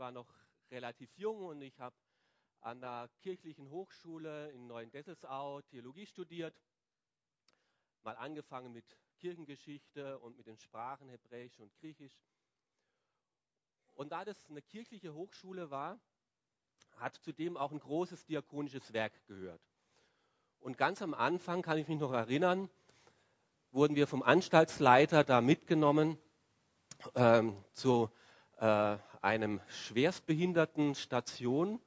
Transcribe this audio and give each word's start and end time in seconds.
war 0.00 0.10
noch 0.10 0.32
relativ 0.70 1.14
jung 1.16 1.44
und 1.44 1.60
ich 1.60 1.78
habe 1.78 1.94
an 2.62 2.80
der 2.80 3.08
kirchlichen 3.20 3.68
Hochschule 3.68 4.50
in 4.50 4.66
Neuendesselsau 4.66 5.60
Theologie 5.62 6.06
studiert. 6.06 6.54
Mal 8.02 8.16
angefangen 8.16 8.72
mit 8.72 8.96
Kirchengeschichte 9.18 10.18
und 10.20 10.36
mit 10.38 10.46
den 10.46 10.58
Sprachen 10.58 11.08
Hebräisch 11.10 11.60
und 11.60 11.72
Griechisch. 11.76 12.18
Und 13.94 14.10
da 14.10 14.24
das 14.24 14.48
eine 14.48 14.62
kirchliche 14.62 15.12
Hochschule 15.12 15.70
war, 15.70 16.00
hat 16.96 17.16
zudem 17.16 17.58
auch 17.58 17.70
ein 17.70 17.78
großes 17.78 18.24
diakonisches 18.24 18.94
Werk 18.94 19.12
gehört. 19.26 19.60
Und 20.60 20.78
ganz 20.78 21.02
am 21.02 21.12
Anfang 21.12 21.60
kann 21.60 21.76
ich 21.76 21.88
mich 21.88 21.98
noch 21.98 22.12
erinnern, 22.12 22.70
wurden 23.70 23.96
wir 23.96 24.06
vom 24.06 24.22
Anstaltsleiter 24.22 25.24
da 25.24 25.42
mitgenommen 25.42 26.18
ähm, 27.14 27.62
zu 27.74 28.10
äh, 28.60 28.96
einem 29.20 29.60
schwerstbehinderten 29.68 30.94
Station. 30.94 31.80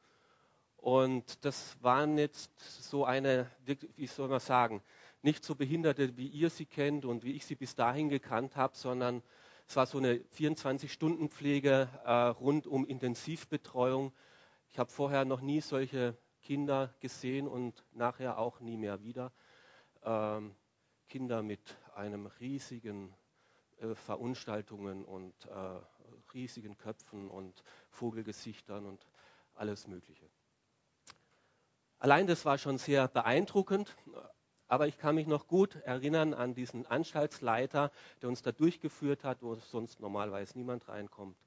Und 0.77 1.46
das 1.46 1.77
war 1.82 2.05
jetzt 2.18 2.52
so 2.59 3.05
eine, 3.05 3.49
wie 3.96 4.08
soll 4.08 4.27
man 4.27 4.40
sagen, 4.40 4.82
nicht 5.22 5.46
so 5.46 5.55
Behinderte, 5.55 6.18
wie 6.18 6.27
ihr 6.27 6.49
sie 6.49 6.66
kennt 6.66 7.05
und 7.05 7.23
wie 7.23 7.32
ich 7.32 7.46
sie 7.46 7.55
bis 7.55 7.76
dahin 7.76 8.09
gekannt 8.09 8.58
habe, 8.58 8.76
sondern 8.76 9.23
es 9.68 9.76
war 9.77 9.86
so 9.86 9.98
eine 9.98 10.16
24-Stunden-Pflege 10.38 11.88
äh, 12.04 12.12
rund 12.12 12.68
um 12.68 12.85
Intensivbetreuung. 12.85 14.12
Ich 14.71 14.80
habe 14.80 14.91
vorher 14.91 15.24
noch 15.24 15.40
nie 15.40 15.62
solche 15.62 16.18
Kinder 16.41 16.94
gesehen 16.99 17.48
und 17.48 17.85
nachher 17.94 18.38
auch 18.38 18.60
nie 18.60 18.76
mehr 18.76 19.02
wieder. 19.02 19.32
Ähm, 20.04 20.54
Kinder 21.08 21.44
mit 21.44 21.77
einem 21.96 22.26
riesigen 22.26 23.16
äh, 23.84 23.96
Verunstaltungen 23.96 25.05
und 25.05 25.34
äh, 25.46 25.80
riesigen 26.34 26.78
Köpfen 26.78 27.30
und 27.30 27.64
Vogelgesichtern 27.90 28.86
und 28.86 29.05
alles 29.55 29.88
Mögliche. 29.88 30.26
Allein 31.99 32.27
das 32.27 32.44
war 32.44 32.57
schon 32.57 32.77
sehr 32.77 33.07
beeindruckend, 33.07 33.96
aber 34.68 34.88
ich 34.88 34.98
kann 34.98 35.16
mich 35.16 35.27
noch 35.27 35.48
gut 35.48 35.76
erinnern 35.76 36.34
an 36.34 36.54
diesen 36.54 36.85
Anstaltsleiter, 36.85 37.91
der 38.22 38.30
uns 38.30 38.41
da 38.41 38.52
durchgeführt 38.52 39.24
hat, 39.24 39.41
wo 39.41 39.55
sonst 39.55 40.00
normalerweise 40.00 40.57
niemand 40.57 40.88
reinkommt. 40.90 41.38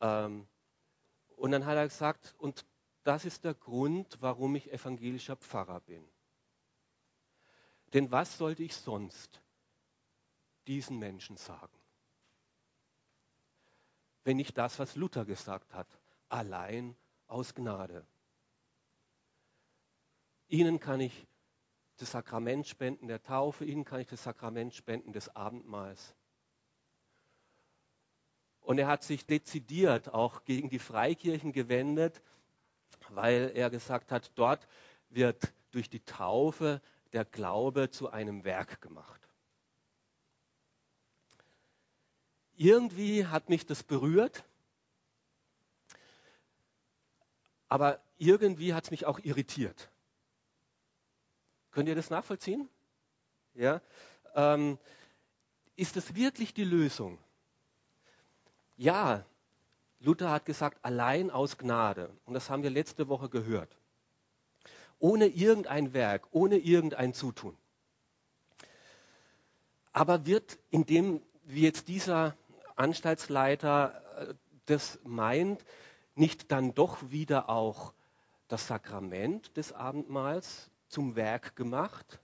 Ähm, 0.00 0.46
und 1.36 1.50
dann 1.50 1.66
hat 1.66 1.76
er 1.76 1.88
gesagt, 1.88 2.34
und 2.38 2.64
das 3.02 3.24
ist 3.24 3.44
der 3.44 3.54
Grund, 3.54 4.16
warum 4.20 4.54
ich 4.54 4.72
evangelischer 4.72 5.36
Pfarrer 5.36 5.80
bin. 5.80 6.08
Denn 7.92 8.10
was 8.10 8.38
sollte 8.38 8.62
ich 8.62 8.74
sonst 8.74 9.43
diesen 10.66 10.98
Menschen 10.98 11.36
sagen? 11.36 11.78
Wenn 14.24 14.36
nicht 14.36 14.56
das, 14.56 14.78
was 14.78 14.96
Luther 14.96 15.24
gesagt 15.24 15.74
hat, 15.74 15.88
allein 16.28 16.96
aus 17.26 17.54
Gnade. 17.54 18.06
Ihnen 20.48 20.80
kann 20.80 21.00
ich 21.00 21.26
das 21.96 22.10
Sakrament 22.10 22.66
spenden 22.66 23.06
der 23.06 23.22
Taufe, 23.22 23.64
Ihnen 23.64 23.84
kann 23.84 24.00
ich 24.00 24.08
das 24.08 24.22
Sakrament 24.22 24.74
spenden 24.74 25.12
des 25.12 25.34
Abendmahls. 25.34 26.14
Und 28.60 28.78
er 28.78 28.86
hat 28.86 29.02
sich 29.02 29.26
dezidiert 29.26 30.08
auch 30.08 30.44
gegen 30.44 30.70
die 30.70 30.78
Freikirchen 30.78 31.52
gewendet, 31.52 32.22
weil 33.10 33.52
er 33.54 33.68
gesagt 33.68 34.10
hat, 34.10 34.32
dort 34.36 34.66
wird 35.10 35.52
durch 35.70 35.90
die 35.90 36.00
Taufe 36.00 36.80
der 37.12 37.24
Glaube 37.24 37.90
zu 37.90 38.10
einem 38.10 38.44
Werk 38.44 38.80
gemacht. 38.80 39.23
Irgendwie 42.56 43.26
hat 43.26 43.48
mich 43.48 43.66
das 43.66 43.82
berührt, 43.82 44.44
aber 47.68 48.00
irgendwie 48.18 48.74
hat 48.74 48.84
es 48.84 48.90
mich 48.90 49.06
auch 49.06 49.18
irritiert. 49.18 49.90
Könnt 51.72 51.88
ihr 51.88 51.96
das 51.96 52.10
nachvollziehen? 52.10 52.68
Ja? 53.54 53.80
Ähm, 54.34 54.78
ist 55.74 55.96
es 55.96 56.14
wirklich 56.14 56.54
die 56.54 56.64
Lösung? 56.64 57.18
Ja, 58.76 59.24
Luther 59.98 60.30
hat 60.30 60.44
gesagt, 60.44 60.84
allein 60.84 61.30
aus 61.30 61.58
Gnade. 61.58 62.10
Und 62.26 62.34
das 62.34 62.50
haben 62.50 62.62
wir 62.62 62.70
letzte 62.70 63.08
Woche 63.08 63.28
gehört. 63.28 63.76
Ohne 64.98 65.26
irgendein 65.26 65.92
Werk, 65.92 66.28
ohne 66.30 66.58
irgendein 66.58 67.14
Zutun. 67.14 67.56
Aber 69.92 70.26
wird, 70.26 70.58
indem 70.70 71.22
wie 71.44 71.62
jetzt 71.62 71.88
dieser 71.88 72.36
Anstaltsleiter 72.76 74.02
äh, 74.16 74.34
das 74.66 74.98
meint, 75.04 75.64
nicht 76.14 76.52
dann 76.52 76.74
doch 76.74 77.10
wieder 77.10 77.48
auch 77.48 77.92
das 78.48 78.66
Sakrament 78.66 79.56
des 79.56 79.72
Abendmahls 79.72 80.70
zum 80.88 81.16
Werk 81.16 81.56
gemacht? 81.56 82.20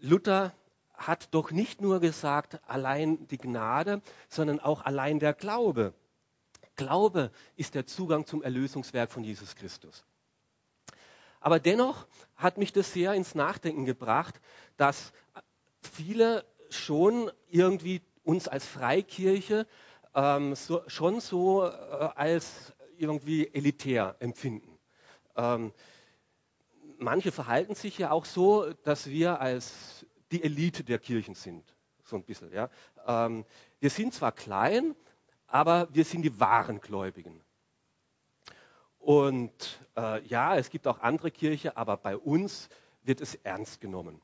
Luther 0.00 0.52
hat 0.94 1.34
doch 1.34 1.50
nicht 1.50 1.80
nur 1.80 2.00
gesagt, 2.00 2.60
allein 2.68 3.26
die 3.28 3.38
Gnade, 3.38 4.02
sondern 4.28 4.60
auch 4.60 4.82
allein 4.82 5.18
der 5.18 5.34
Glaube. 5.34 5.94
Glaube 6.76 7.30
ist 7.56 7.74
der 7.74 7.86
Zugang 7.86 8.26
zum 8.26 8.42
Erlösungswerk 8.42 9.10
von 9.10 9.24
Jesus 9.24 9.56
Christus. 9.56 10.04
Aber 11.46 11.60
dennoch 11.60 12.08
hat 12.34 12.58
mich 12.58 12.72
das 12.72 12.92
sehr 12.92 13.14
ins 13.14 13.36
Nachdenken 13.36 13.84
gebracht, 13.84 14.40
dass 14.76 15.12
viele 15.80 16.44
schon 16.70 17.30
irgendwie 17.48 18.02
uns 18.24 18.48
als 18.48 18.66
Freikirche 18.66 19.68
ähm, 20.12 20.56
so, 20.56 20.82
schon 20.88 21.20
so 21.20 21.64
äh, 21.64 21.68
als 22.16 22.74
irgendwie 22.98 23.46
elitär 23.54 24.16
empfinden. 24.18 24.76
Ähm, 25.36 25.72
manche 26.98 27.30
verhalten 27.30 27.76
sich 27.76 27.96
ja 27.96 28.10
auch 28.10 28.24
so, 28.24 28.72
dass 28.82 29.06
wir 29.06 29.40
als 29.40 30.04
die 30.32 30.42
Elite 30.42 30.82
der 30.82 30.98
Kirchen 30.98 31.36
sind, 31.36 31.62
so 32.02 32.16
ein 32.16 32.24
bisschen. 32.24 32.50
Ja. 32.52 32.70
Ähm, 33.06 33.44
wir 33.78 33.90
sind 33.90 34.12
zwar 34.14 34.32
klein, 34.32 34.96
aber 35.46 35.86
wir 35.92 36.04
sind 36.04 36.22
die 36.22 36.40
wahren 36.40 36.80
Gläubigen. 36.80 37.40
Und 39.06 39.78
äh, 39.96 40.20
ja, 40.26 40.56
es 40.56 40.68
gibt 40.68 40.88
auch 40.88 40.98
andere 40.98 41.30
Kirchen, 41.30 41.76
aber 41.76 41.96
bei 41.96 42.16
uns 42.16 42.68
wird 43.04 43.20
es 43.20 43.36
ernst 43.36 43.80
genommen. 43.80 44.20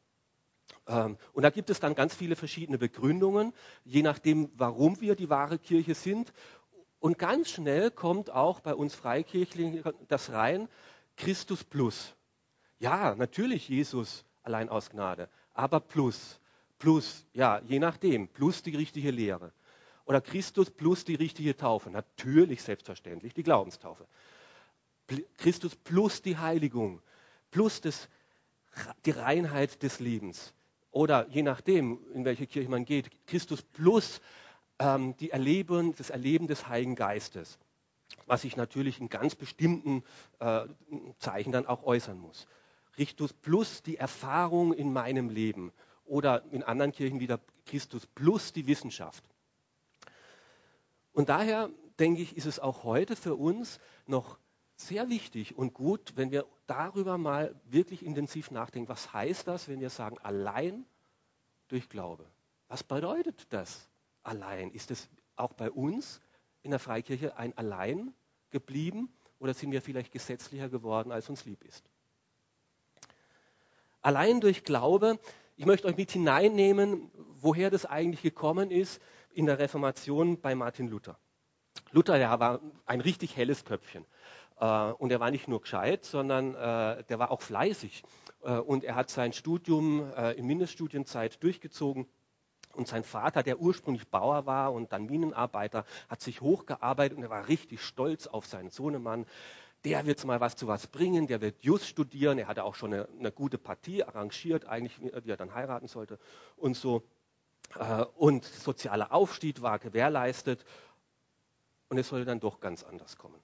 Ähm, 0.88 1.18
und 1.32 1.44
da 1.44 1.50
gibt 1.50 1.70
es 1.70 1.78
dann 1.78 1.94
ganz 1.94 2.16
viele 2.16 2.34
verschiedene 2.34 2.78
Begründungen, 2.78 3.52
je 3.84 4.02
nachdem, 4.02 4.50
warum 4.56 5.00
wir 5.00 5.14
die 5.14 5.30
wahre 5.30 5.60
Kirche 5.60 5.94
sind. 5.94 6.32
Und 6.98 7.16
ganz 7.16 7.50
schnell 7.50 7.92
kommt 7.92 8.30
auch 8.30 8.58
bei 8.58 8.74
uns 8.74 8.96
Freikirchlichen 8.96 9.84
das 10.08 10.32
rein, 10.32 10.68
Christus 11.16 11.62
plus. 11.62 12.16
Ja, 12.80 13.14
natürlich 13.14 13.68
Jesus 13.68 14.24
allein 14.42 14.68
aus 14.68 14.90
Gnade, 14.90 15.28
aber 15.54 15.78
plus, 15.78 16.40
plus, 16.80 17.24
ja, 17.34 17.60
je 17.60 17.78
nachdem, 17.78 18.26
plus 18.26 18.64
die 18.64 18.74
richtige 18.74 19.12
Lehre. 19.12 19.52
Oder 20.06 20.20
Christus 20.20 20.72
plus 20.72 21.04
die 21.04 21.14
richtige 21.14 21.56
Taufe, 21.56 21.88
natürlich 21.88 22.64
selbstverständlich 22.64 23.32
die 23.32 23.44
Glaubenstaufe. 23.44 24.08
Christus 25.36 25.76
plus 25.76 26.22
die 26.22 26.36
Heiligung, 26.36 27.02
plus 27.50 27.80
das, 27.80 28.08
die 29.04 29.10
Reinheit 29.10 29.82
des 29.82 30.00
Lebens. 30.00 30.54
Oder 30.90 31.26
je 31.28 31.42
nachdem, 31.42 31.98
in 32.14 32.24
welche 32.24 32.46
Kirche 32.46 32.68
man 32.68 32.84
geht, 32.84 33.10
Christus 33.26 33.62
plus 33.62 34.20
ähm, 34.78 35.16
die 35.18 35.30
Erleben, 35.30 35.94
das 35.96 36.10
Erleben 36.10 36.46
des 36.46 36.68
Heiligen 36.68 36.94
Geistes, 36.94 37.58
was 38.26 38.42
sich 38.42 38.56
natürlich 38.56 39.00
in 39.00 39.08
ganz 39.08 39.34
bestimmten 39.34 40.04
äh, 40.38 40.66
Zeichen 41.18 41.52
dann 41.52 41.66
auch 41.66 41.84
äußern 41.84 42.18
muss. 42.18 42.46
Christus 42.94 43.32
plus 43.32 43.82
die 43.82 43.96
Erfahrung 43.96 44.72
in 44.74 44.92
meinem 44.92 45.30
Leben 45.30 45.72
oder 46.04 46.44
in 46.52 46.62
anderen 46.62 46.92
Kirchen 46.92 47.20
wieder 47.20 47.40
Christus 47.66 48.06
plus 48.06 48.52
die 48.52 48.66
Wissenschaft. 48.66 49.24
Und 51.14 51.28
daher 51.28 51.70
denke 51.98 52.22
ich, 52.22 52.36
ist 52.36 52.46
es 52.46 52.58
auch 52.58 52.84
heute 52.84 53.16
für 53.16 53.34
uns 53.34 53.80
noch 54.06 54.38
sehr 54.86 55.08
wichtig 55.08 55.56
und 55.56 55.74
gut, 55.74 56.12
wenn 56.16 56.30
wir 56.30 56.46
darüber 56.66 57.18
mal 57.18 57.54
wirklich 57.64 58.04
intensiv 58.04 58.50
nachdenken. 58.50 58.88
Was 58.88 59.12
heißt 59.12 59.48
das, 59.48 59.68
wenn 59.68 59.80
wir 59.80 59.90
sagen, 59.90 60.18
allein 60.18 60.84
durch 61.68 61.88
Glaube? 61.88 62.26
Was 62.68 62.82
bedeutet 62.82 63.46
das? 63.50 63.88
allein? 64.22 64.70
Ist 64.70 64.90
es 64.90 65.08
auch 65.36 65.52
bei 65.52 65.70
uns 65.70 66.20
in 66.62 66.70
der 66.70 66.80
Freikirche 66.80 67.36
ein 67.36 67.56
Allein 67.56 68.14
geblieben 68.50 69.12
oder 69.38 69.54
sind 69.54 69.72
wir 69.72 69.82
vielleicht 69.82 70.12
gesetzlicher 70.12 70.68
geworden, 70.68 71.12
als 71.12 71.28
uns 71.28 71.44
lieb 71.44 71.62
ist? 71.64 71.84
Allein 74.00 74.40
durch 74.40 74.64
Glaube, 74.64 75.18
ich 75.56 75.66
möchte 75.66 75.86
euch 75.86 75.96
mit 75.96 76.10
hineinnehmen, 76.10 77.10
woher 77.14 77.70
das 77.70 77.86
eigentlich 77.86 78.22
gekommen 78.22 78.70
ist 78.70 79.00
in 79.32 79.46
der 79.46 79.58
Reformation 79.58 80.40
bei 80.40 80.54
Martin 80.54 80.88
Luther. 80.88 81.18
Luther, 81.92 82.18
der 82.18 82.40
war 82.40 82.60
ein 82.86 83.00
richtig 83.00 83.36
helles 83.36 83.64
Köpfchen. 83.64 84.06
Äh, 84.60 84.92
und 84.92 85.10
er 85.12 85.20
war 85.20 85.30
nicht 85.30 85.48
nur 85.48 85.60
gescheit, 85.60 86.04
sondern 86.04 86.54
äh, 86.54 87.04
der 87.04 87.18
war 87.18 87.30
auch 87.30 87.42
fleißig. 87.42 88.02
Äh, 88.42 88.52
und 88.58 88.84
er 88.84 88.94
hat 88.94 89.10
sein 89.10 89.32
Studium 89.32 90.12
in 90.36 90.46
Mindeststudienzeit 90.46 91.42
durchgezogen 91.42 92.06
Und 92.74 92.88
sein 92.88 93.04
Vater, 93.04 93.42
der 93.42 93.60
ursprünglich 93.60 94.08
Bauer 94.08 94.46
war 94.46 94.72
und 94.72 94.92
dann 94.92 95.06
Minenarbeiter, 95.06 95.84
hat 96.08 96.22
sich 96.22 96.40
hochgearbeitet 96.40 97.16
und 97.18 97.24
er 97.24 97.30
war 97.30 97.48
richtig 97.48 97.82
stolz 97.82 98.26
auf 98.26 98.46
seinen 98.46 98.70
Sohnemann. 98.70 99.26
Der 99.84 100.06
wird 100.06 100.24
mal 100.24 100.40
was 100.40 100.56
zu 100.56 100.68
was 100.68 100.86
bringen, 100.86 101.26
der 101.26 101.40
wird 101.40 101.62
Just 101.64 101.86
studieren. 101.86 102.38
Er 102.38 102.48
hatte 102.48 102.64
auch 102.64 102.74
schon 102.74 102.94
eine, 102.94 103.08
eine 103.18 103.32
gute 103.32 103.58
Partie 103.58 104.04
arrangiert, 104.04 104.64
eigentlich, 104.66 105.00
wie 105.00 105.30
er 105.30 105.36
dann 105.36 105.54
heiraten 105.54 105.88
sollte 105.88 106.18
und 106.56 106.76
so. 106.76 107.02
Und 108.16 108.44
sozialer 108.44 109.12
Aufstieg 109.12 109.62
war 109.62 109.78
gewährleistet 109.78 110.64
und 111.92 111.98
es 111.98 112.08
sollte 112.08 112.24
dann 112.24 112.40
doch 112.40 112.58
ganz 112.58 112.84
anders 112.84 113.18
kommen. 113.18 113.38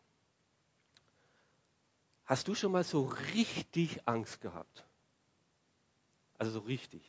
Hast 2.24 2.48
du 2.48 2.54
schon 2.54 2.72
mal 2.72 2.82
so 2.82 3.02
richtig 3.34 4.08
Angst 4.08 4.40
gehabt? 4.40 4.86
Also 6.38 6.52
so 6.52 6.60
richtig. 6.60 7.02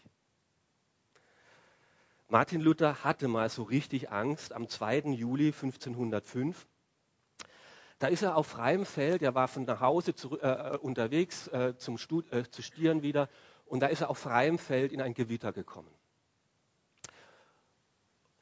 Martin 2.27 2.59
Luther 2.59 3.05
hatte 3.05 3.29
mal 3.29 3.47
so 3.49 3.63
richtig 3.63 4.11
Angst 4.11 4.51
am 4.51 4.67
2. 4.67 5.13
Juli 5.13 5.53
1505. 5.53 6.67
Da 7.99 8.07
ist 8.07 8.21
er 8.21 8.35
auf 8.35 8.47
freiem 8.47 8.85
Feld, 8.85 9.21
er 9.21 9.33
war 9.33 9.47
von 9.47 9.63
nach 9.63 9.79
Hause 9.79 10.15
zu, 10.15 10.41
äh, 10.41 10.77
unterwegs 10.81 11.47
äh, 11.47 11.77
zum 11.77 11.97
Stud 11.97 12.29
äh, 12.33 12.51
zu 12.51 12.61
studieren 12.61 13.01
wieder 13.01 13.29
und 13.65 13.79
da 13.79 13.87
ist 13.87 14.01
er 14.01 14.09
auf 14.09 14.17
freiem 14.17 14.57
Feld 14.57 14.91
in 14.91 14.99
ein 15.01 15.13
Gewitter 15.13 15.53
gekommen. 15.53 15.98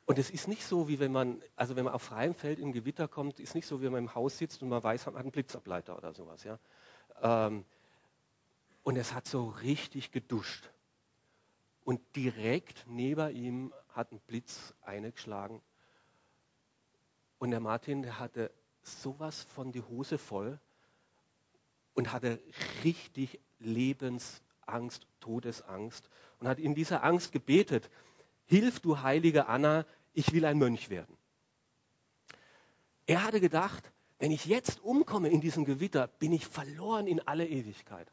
Und 0.07 0.18
es 0.18 0.30
ist 0.30 0.48
nicht 0.48 0.63
so, 0.63 0.88
wie 0.88 1.00
wenn 1.00 1.12
man, 1.12 1.44
also 1.57 1.75
wenn 1.75 1.83
man 1.83 1.94
auf 1.94 2.01
freiem 2.01 2.33
Feld 2.33 2.59
ein 2.59 2.71
Gewitter 2.71 3.09
kommt, 3.09 3.42
ist 3.42 3.56
nicht 3.56 3.68
so, 3.68 3.81
wie 3.81 3.86
wenn 3.86 3.92
man 3.92 4.04
im 4.06 4.15
Haus 4.15 4.38
sitzt 4.38 4.63
und 4.63 4.69
man 4.69 4.81
weiß, 4.81 5.06
man 5.06 5.15
hat 5.15 5.21
einen 5.21 5.31
Blitzableiter 5.31 5.98
oder 5.98 6.13
sowas. 6.13 6.45
Ja? 6.45 6.57
Ähm, 7.21 7.65
und 8.83 8.95
es 8.95 9.13
hat 9.13 9.27
so 9.27 9.50
richtig 9.50 10.13
geduscht. 10.13 10.69
Und 11.83 12.00
direkt 12.15 12.86
neben 12.88 13.36
ihm 13.36 13.74
hat 13.89 14.13
ein 14.13 14.21
Blitz 14.27 14.74
eingeschlagen. 14.81 15.62
Und 17.38 17.51
der 17.51 17.59
Martin, 17.59 18.01
der 18.01 18.18
hatte 18.18 18.50
sowas 18.83 19.44
von 19.44 19.74
die 19.74 19.81
Hose 19.81 20.18
voll 20.18 20.57
und 21.95 22.13
hatte 22.13 22.39
richtig 22.86 23.42
Lebensangst, 23.59 25.06
Todesangst 25.19 26.09
und 26.39 26.48
hat 26.48 26.59
in 26.59 26.75
dieser 26.75 27.04
Angst 27.04 27.33
gebetet, 27.33 27.89
Hilf 28.48 28.80
du 28.80 29.01
heilige 29.01 29.48
Anna, 29.48 29.86
ich 30.18 30.34
will 30.34 30.46
ein 30.46 30.58
Mönch 30.58 30.90
werden. 30.90 31.16
Er 33.06 33.24
hatte 33.24 33.40
gedacht, 33.40 33.94
wenn 34.18 34.31
ich 34.31 34.46
jetzt 34.46 34.84
umkomme 34.84 35.30
in 35.30 35.42
diesem 35.42 35.64
Gewitter, 35.64 36.08
bin 36.08 36.34
ich 36.34 36.48
verloren 36.48 37.06
in 37.06 37.19
alle 37.28 37.48
Ewigkeit. 37.48 38.12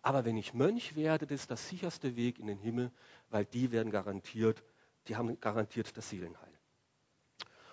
Aber 0.00 0.24
wenn 0.24 0.36
ich 0.36 0.54
Mönch 0.54 0.94
werde, 0.94 1.26
das 1.26 1.40
ist 1.40 1.50
der 1.50 1.56
sicherste 1.56 2.14
Weg 2.14 2.38
in 2.38 2.46
den 2.46 2.58
Himmel, 2.58 2.92
weil 3.30 3.44
die 3.46 3.72
werden 3.72 3.90
garantiert, 3.90 4.62
die 5.08 5.16
haben 5.16 5.40
garantiert 5.40 5.96
das 5.96 6.08
Seelenheil. 6.08 6.52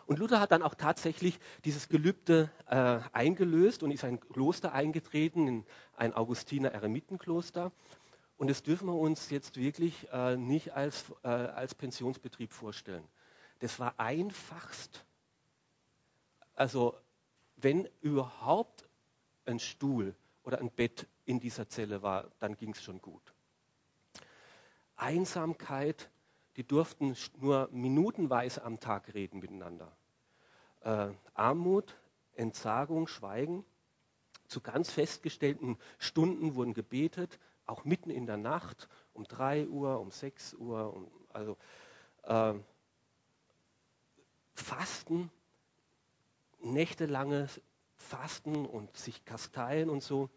Und 0.07 0.17
Luther 0.17 0.39
hat 0.39 0.51
dann 0.51 0.63
auch 0.63 0.73
tatsächlich 0.73 1.39
dieses 1.63 1.87
Gelübde 1.87 2.49
äh, 2.65 2.99
eingelöst 3.13 3.83
und 3.83 3.91
ist 3.91 4.03
ein 4.03 4.19
Kloster 4.19 4.73
eingetreten, 4.73 5.47
in 5.47 5.65
ein 5.95 6.15
Augustiner 6.15 6.71
Eremitenkloster. 6.71 7.71
Und 8.37 8.49
das 8.49 8.63
dürfen 8.63 8.87
wir 8.87 8.95
uns 8.95 9.29
jetzt 9.29 9.57
wirklich 9.57 10.07
äh, 10.11 10.35
nicht 10.35 10.73
als, 10.73 11.13
äh, 11.23 11.27
als 11.27 11.75
Pensionsbetrieb 11.75 12.53
vorstellen. 12.53 13.07
Das 13.61 13.79
war 13.79 13.93
einfachst, 13.99 15.05
also 16.55 16.97
wenn 17.57 17.87
überhaupt 18.01 18.89
ein 19.45 19.59
Stuhl 19.59 20.15
oder 20.43 20.57
ein 20.57 20.71
Bett 20.71 21.07
in 21.25 21.39
dieser 21.39 21.69
Zelle 21.69 22.01
war, 22.01 22.31
dann 22.39 22.55
ging 22.55 22.71
es 22.71 22.81
schon 22.81 22.99
gut. 22.99 23.21
Einsamkeit, 24.95 26.09
die 26.55 26.63
durften 26.63 27.15
nur 27.37 27.69
minutenweise 27.71 28.63
am 28.63 28.79
Tag 28.79 29.13
reden 29.13 29.39
miteinander. 29.39 29.95
Äh, 30.81 31.11
Armut, 31.35 31.95
Entsagung, 32.33 33.07
Schweigen. 33.07 33.63
Zu 34.47 34.61
ganz 34.61 34.89
festgestellten 34.89 35.77
Stunden 35.99 36.55
wurden 36.55 36.73
gebetet, 36.73 37.39
auch 37.67 37.85
mitten 37.85 38.09
in 38.09 38.25
der 38.25 38.37
Nacht, 38.37 38.89
um 39.13 39.23
3 39.23 39.67
Uhr, 39.67 39.99
um 39.99 40.09
6 40.09 40.55
Uhr. 40.55 40.95
Um, 40.95 41.11
also 41.31 41.57
äh, 42.23 42.55
Fasten, 44.61 45.29
nächtelanges 46.61 47.61
Fasten 47.95 48.65
und 48.65 48.95
sich 48.95 49.25
kasteien 49.25 49.89
und 49.89 50.03
so. 50.03 50.29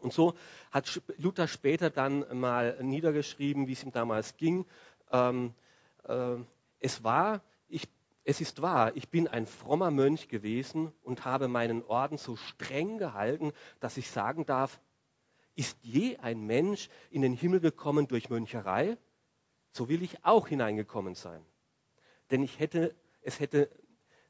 Und 0.00 0.12
so 0.12 0.34
hat 0.70 1.00
Luther 1.18 1.46
später 1.46 1.90
dann 1.90 2.24
mal 2.38 2.82
niedergeschrieben, 2.82 3.66
wie 3.66 3.72
es 3.72 3.82
ihm 3.82 3.92
damals 3.92 4.36
ging. 4.36 4.66
Ähm, 5.12 5.54
äh, 6.04 6.36
es 6.78 7.04
war, 7.04 7.42
ich, 7.68 7.88
es 8.24 8.40
ist 8.40 8.62
wahr, 8.62 8.96
ich 8.96 9.08
bin 9.08 9.28
ein 9.28 9.46
frommer 9.46 9.90
Mönch 9.90 10.28
gewesen 10.28 10.92
und 11.02 11.24
habe 11.24 11.48
meinen 11.48 11.82
Orden 11.84 12.18
so 12.18 12.36
streng 12.36 12.98
gehalten, 12.98 13.52
dass 13.80 13.96
ich 13.96 14.10
sagen 14.10 14.46
darf, 14.46 14.80
ist 15.54 15.76
je 15.82 16.16
ein 16.18 16.46
Mensch 16.46 16.88
in 17.10 17.22
den 17.22 17.34
Himmel 17.34 17.60
gekommen 17.60 18.08
durch 18.08 18.30
Möncherei? 18.30 18.96
So 19.72 19.88
will 19.88 20.02
ich 20.02 20.24
auch 20.24 20.48
hineingekommen 20.48 21.14
sein. 21.14 21.44
Denn 22.30 22.42
ich 22.42 22.58
hätte, 22.58 22.94
es 23.22 23.40
hätte 23.40 23.70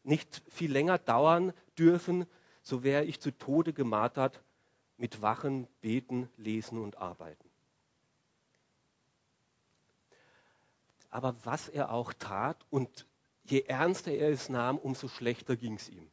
nicht 0.03 0.43
viel 0.49 0.73
länger 0.73 0.99
dauern 0.99 1.53
dürfen, 1.79 2.27
so 2.63 2.83
wäre 2.83 3.05
ich 3.05 3.21
zu 3.21 3.31
Tode 3.31 3.73
gemartert 3.73 4.43
mit 4.97 5.23
Wachen, 5.23 5.67
Beten, 5.81 6.29
Lesen 6.37 6.79
und 6.79 6.99
Arbeiten. 6.99 7.49
Aber 11.11 11.35
was 11.45 11.69
er 11.69 11.91
auch 11.91 12.13
tat 12.13 12.65
und 12.71 13.07
je 13.45 13.63
ernster 13.63 14.13
er 14.13 14.31
es 14.31 14.49
nahm, 14.49 14.79
umso 14.79 15.09
schlechter 15.09 15.57
ging 15.57 15.75
es 15.75 15.89
ihm. 15.89 16.11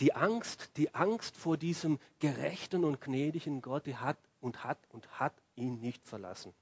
Die 0.00 0.12
Angst, 0.12 0.76
die 0.76 0.94
Angst 0.94 1.36
vor 1.36 1.56
diesem 1.56 1.98
gerechten 2.18 2.84
und 2.84 3.00
gnädigen 3.00 3.62
Gott, 3.62 3.86
die 3.86 3.96
hat 3.96 4.18
und 4.40 4.64
hat 4.64 4.78
und 4.90 5.20
hat 5.20 5.34
ihn 5.54 5.80
nicht 5.80 6.06
verlassen. 6.06 6.52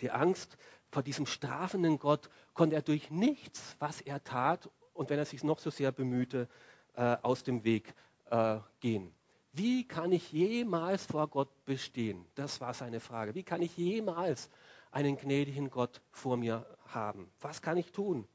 Die 0.00 0.10
Angst 0.10 0.56
vor 0.92 1.02
diesem 1.02 1.26
strafenden 1.26 1.98
Gott 1.98 2.28
konnte 2.52 2.76
er 2.76 2.82
durch 2.82 3.10
nichts, 3.10 3.76
was 3.78 4.02
er 4.02 4.22
tat 4.22 4.70
und 4.92 5.08
wenn 5.08 5.18
er 5.18 5.24
sich 5.24 5.42
noch 5.42 5.58
so 5.58 5.70
sehr 5.70 5.90
bemühte, 5.90 6.48
äh, 6.94 7.16
aus 7.22 7.42
dem 7.42 7.64
Weg 7.64 7.94
äh, 8.30 8.58
gehen. 8.80 9.12
Wie 9.54 9.88
kann 9.88 10.12
ich 10.12 10.32
jemals 10.32 11.06
vor 11.06 11.28
Gott 11.28 11.48
bestehen? 11.64 12.24
Das 12.34 12.60
war 12.60 12.74
seine 12.74 13.00
Frage. 13.00 13.34
Wie 13.34 13.42
kann 13.42 13.62
ich 13.62 13.76
jemals 13.76 14.50
einen 14.90 15.16
gnädigen 15.16 15.70
Gott 15.70 16.02
vor 16.10 16.36
mir 16.36 16.66
haben? 16.88 17.30
Was 17.40 17.62
kann 17.62 17.78
ich 17.78 17.90
tun? 17.92 18.28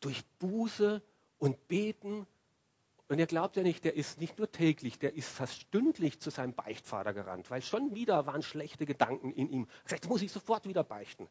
Durch 0.00 0.24
Buße 0.38 1.02
und 1.38 1.68
Beten. 1.68 2.26
Und 3.14 3.20
ihr 3.20 3.26
glaubt 3.26 3.54
ja 3.54 3.62
nicht, 3.62 3.84
der 3.84 3.94
ist 3.94 4.18
nicht 4.18 4.38
nur 4.38 4.50
täglich, 4.50 4.98
der 4.98 5.14
ist 5.14 5.28
fast 5.28 5.60
stündlich 5.60 6.18
zu 6.18 6.30
seinem 6.30 6.52
Beichtvater 6.52 7.14
gerannt, 7.14 7.48
weil 7.48 7.62
schon 7.62 7.94
wieder 7.94 8.26
waren 8.26 8.42
schlechte 8.42 8.86
Gedanken 8.86 9.30
in 9.30 9.48
ihm. 9.48 9.68
Jetzt 9.88 10.08
muss 10.08 10.20
ich 10.20 10.32
sofort 10.32 10.66
wieder 10.66 10.82
beichten. 10.82 11.28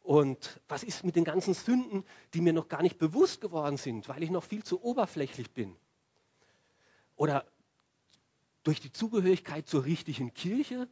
Und 0.00 0.62
was 0.66 0.84
ist 0.84 1.04
mit 1.04 1.16
den 1.16 1.24
ganzen 1.24 1.52
Sünden, 1.52 2.02
die 2.32 2.40
mir 2.40 2.54
noch 2.54 2.68
gar 2.68 2.80
nicht 2.80 2.96
bewusst 2.96 3.42
geworden 3.42 3.76
sind, 3.76 4.08
weil 4.08 4.22
ich 4.22 4.30
noch 4.30 4.42
viel 4.42 4.64
zu 4.64 4.82
oberflächlich 4.82 5.50
bin? 5.50 5.76
Oder 7.14 7.44
durch 8.62 8.80
die 8.80 8.90
Zugehörigkeit 8.90 9.68
zur 9.68 9.84
richtigen 9.84 10.32
Kirche? 10.32 10.88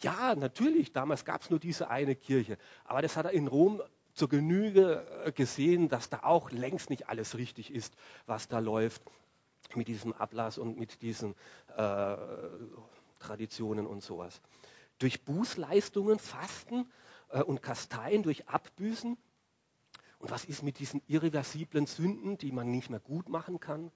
Ja, 0.00 0.36
natürlich, 0.36 0.92
damals 0.92 1.24
gab 1.24 1.42
es 1.42 1.50
nur 1.50 1.58
diese 1.58 1.90
eine 1.90 2.14
Kirche. 2.14 2.56
Aber 2.84 3.02
das 3.02 3.16
hat 3.16 3.24
er 3.24 3.32
in 3.32 3.48
Rom 3.48 3.82
zur 4.16 4.28
Genüge 4.30 5.06
äh, 5.24 5.32
gesehen, 5.32 5.88
dass 5.88 6.08
da 6.08 6.20
auch 6.22 6.50
längst 6.50 6.90
nicht 6.90 7.08
alles 7.08 7.36
richtig 7.36 7.72
ist, 7.72 7.94
was 8.24 8.48
da 8.48 8.58
läuft 8.58 9.02
mit 9.74 9.88
diesem 9.88 10.12
Ablass 10.14 10.58
und 10.58 10.78
mit 10.78 11.02
diesen 11.02 11.34
äh, 11.76 12.16
Traditionen 13.18 13.86
und 13.86 14.02
sowas. 14.02 14.40
Durch 14.98 15.22
Bußleistungen, 15.24 16.18
Fasten 16.18 16.90
äh, 17.28 17.42
und 17.42 17.62
Kasteien 17.62 18.22
durch 18.22 18.48
Abbüßen. 18.48 19.18
Und 20.18 20.30
was 20.30 20.46
ist 20.46 20.62
mit 20.62 20.78
diesen 20.78 21.02
irreversiblen 21.06 21.86
Sünden, 21.86 22.38
die 22.38 22.52
man 22.52 22.70
nicht 22.70 22.88
mehr 22.88 23.00
gut 23.00 23.28
machen 23.28 23.60
kann? 23.60 23.92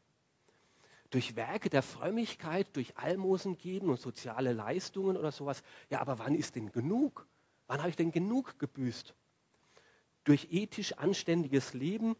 Durch 1.09 1.35
Werke 1.35 1.71
der 1.71 1.83
Frömmigkeit, 1.83 2.69
durch 2.77 2.99
Almosen 2.99 3.57
geben 3.57 3.89
und 3.89 3.99
soziale 3.99 4.53
Leistungen 4.53 5.17
oder 5.17 5.33
sowas. 5.33 5.63
Ja, 5.89 6.01
aber 6.01 6.19
wann 6.19 6.35
ist 6.35 6.57
denn 6.57 6.71
genug? 6.71 7.27
Wann 7.67 7.79
habe 7.79 7.89
ich 7.89 7.97
denn 7.97 8.13
genug 8.13 8.59
gebüßt? 8.59 9.15
Durch 10.25 10.49
ethisch 10.51 10.93
anständiges 10.95 11.75
Leben. 11.75 12.17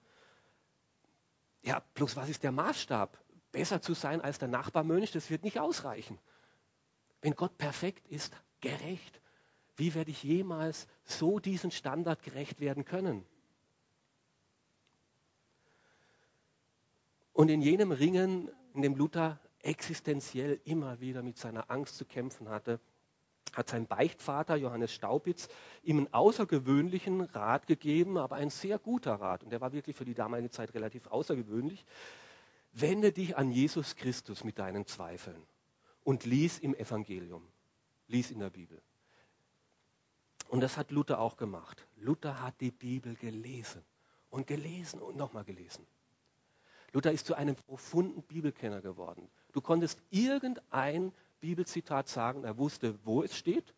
Ja, 1.63 1.83
bloß 1.95 2.17
was 2.17 2.29
ist 2.29 2.43
der 2.43 2.53
Maßstab? 2.53 3.19
Besser 3.53 3.83
zu 3.83 3.95
sein 3.95 4.21
als 4.21 4.39
der 4.39 4.49
Nachbarmönch, 4.49 5.13
das 5.13 5.31
wird 5.31 5.43
nicht 5.43 5.59
ausreichen. 5.59 6.19
Wenn 7.21 7.35
Gott 7.35 7.59
perfekt 7.59 8.07
ist, 8.09 8.35
gerecht, 8.61 9.21
wie 9.77 9.95
werde 9.95 10.11
ich 10.11 10.23
jemals 10.23 10.87
so 11.05 11.39
diesen 11.39 11.71
Standard 11.71 12.23
gerecht 12.23 12.61
werden 12.61 12.85
können? 12.85 13.25
Und 17.33 17.49
in 17.49 17.63
jenem 17.63 17.93
Ringen, 17.93 18.51
in 18.75 18.83
dem 18.83 18.95
Luther 18.95 19.41
existenziell 19.61 20.61
immer 20.65 21.01
wieder 21.01 21.23
mit 21.23 21.39
seiner 21.39 21.71
Angst 21.71 21.97
zu 21.97 22.05
kämpfen 22.05 22.49
hatte, 22.49 22.81
hat 23.55 23.69
sein 23.69 23.87
Beichtvater 23.87 24.57
Johannes 24.57 24.93
Staupitz 24.93 25.49
ihm 25.83 25.99
einen 25.99 26.13
außergewöhnlichen 26.13 27.23
Rat 27.23 27.67
gegeben, 27.67 28.19
aber 28.19 28.37
ein 28.37 28.51
sehr 28.51 28.79
guter 28.79 29.15
Rat. 29.15 29.43
Und 29.43 29.51
der 29.51 29.61
war 29.61 29.73
wirklich 29.73 29.97
für 29.97 30.05
die 30.05 30.15
damalige 30.15 30.51
Zeit 30.51 30.75
relativ 30.75 31.07
außergewöhnlich. 31.07 31.85
Wende 32.73 33.13
dich 33.13 33.37
an 33.37 33.51
Jesus 33.51 33.97
Christus 33.97 34.45
mit 34.45 34.59
deinen 34.59 34.87
Zweifeln 34.87 35.43
und 36.05 36.25
lies 36.25 36.59
im 36.59 36.75
Evangelium, 36.75 37.47
lies 38.07 38.31
in 38.31 38.39
der 38.39 38.51
Bibel. 38.51 38.81
Und 40.49 40.61
das 40.61 40.77
hat 40.77 40.91
Luther 40.91 41.21
auch 41.21 41.37
gemacht. 41.37 41.87
Luther 41.97 42.43
hat 42.43 42.61
die 42.61 42.73
Bibel 42.73 43.15
gelesen 43.15 43.83
und 44.31 44.47
gelesen 44.47 45.01
und 45.01 45.17
nochmal 45.17 45.45
gelesen. 45.45 45.87
Luther 46.93 47.13
ist 47.13 47.27
zu 47.27 47.35
einem 47.35 47.55
profunden 47.55 48.23
Bibelkenner 48.23 48.81
geworden. 48.81 49.29
Du 49.53 49.61
konntest 49.61 50.01
irgendein 50.11 51.13
Bibelzitat 51.41 52.09
sagen, 52.09 52.45
er 52.45 52.59
wusste, 52.59 52.99
wo 53.05 53.23
es 53.23 53.37
steht, 53.37 53.75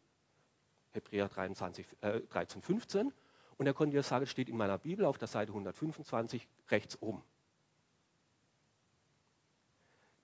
Hebräer 0.93 1.29
23, 1.29 1.87
äh, 2.01 2.21
13, 2.21 2.63
15, 2.63 3.13
und 3.57 3.67
er 3.67 3.75
konnte 3.75 3.97
dir 3.97 4.03
sagen, 4.03 4.25
es 4.25 4.31
steht 4.31 4.49
in 4.49 4.57
meiner 4.57 4.79
Bibel 4.79 5.05
auf 5.05 5.19
der 5.19 5.29
Seite 5.29 5.53
125 5.53 6.47
rechts 6.69 7.01
oben. 7.01 7.23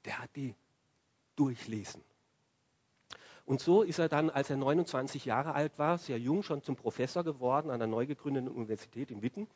Der 0.05 0.19
hat 0.19 0.35
die 0.37 0.55
durchlesen. 1.37 2.03
Und 3.45 3.61
so 3.61 3.83
ist 3.83 3.99
er 3.99 4.09
dann, 4.09 4.29
als 4.29 4.51
er 4.51 4.57
29 4.57 5.25
Jahre 5.25 5.55
alt 5.55 5.79
war, 5.79 5.97
sehr 5.97 6.19
jung 6.19 6.43
schon 6.43 6.63
zum 6.63 6.77
Professor 6.77 7.25
geworden 7.25 7.71
an 7.71 7.79
der 7.79 7.89
neu 7.89 8.07
gegründeten 8.07 8.49
Universität 8.49 9.11
in 9.11 9.23
Witten. 9.23 9.49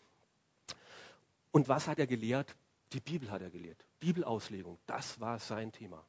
Und 1.50 1.68
was 1.68 1.88
hat 1.88 1.98
er 1.98 2.06
gelehrt? 2.06 2.56
Die 2.92 3.00
Bibel 3.00 3.30
hat 3.30 3.42
er 3.42 3.50
gelehrt. 3.50 3.84
Bibelauslegung, 4.00 4.78
das 4.86 5.20
war 5.20 5.38
sein 5.38 5.72
Thema. 5.72 6.02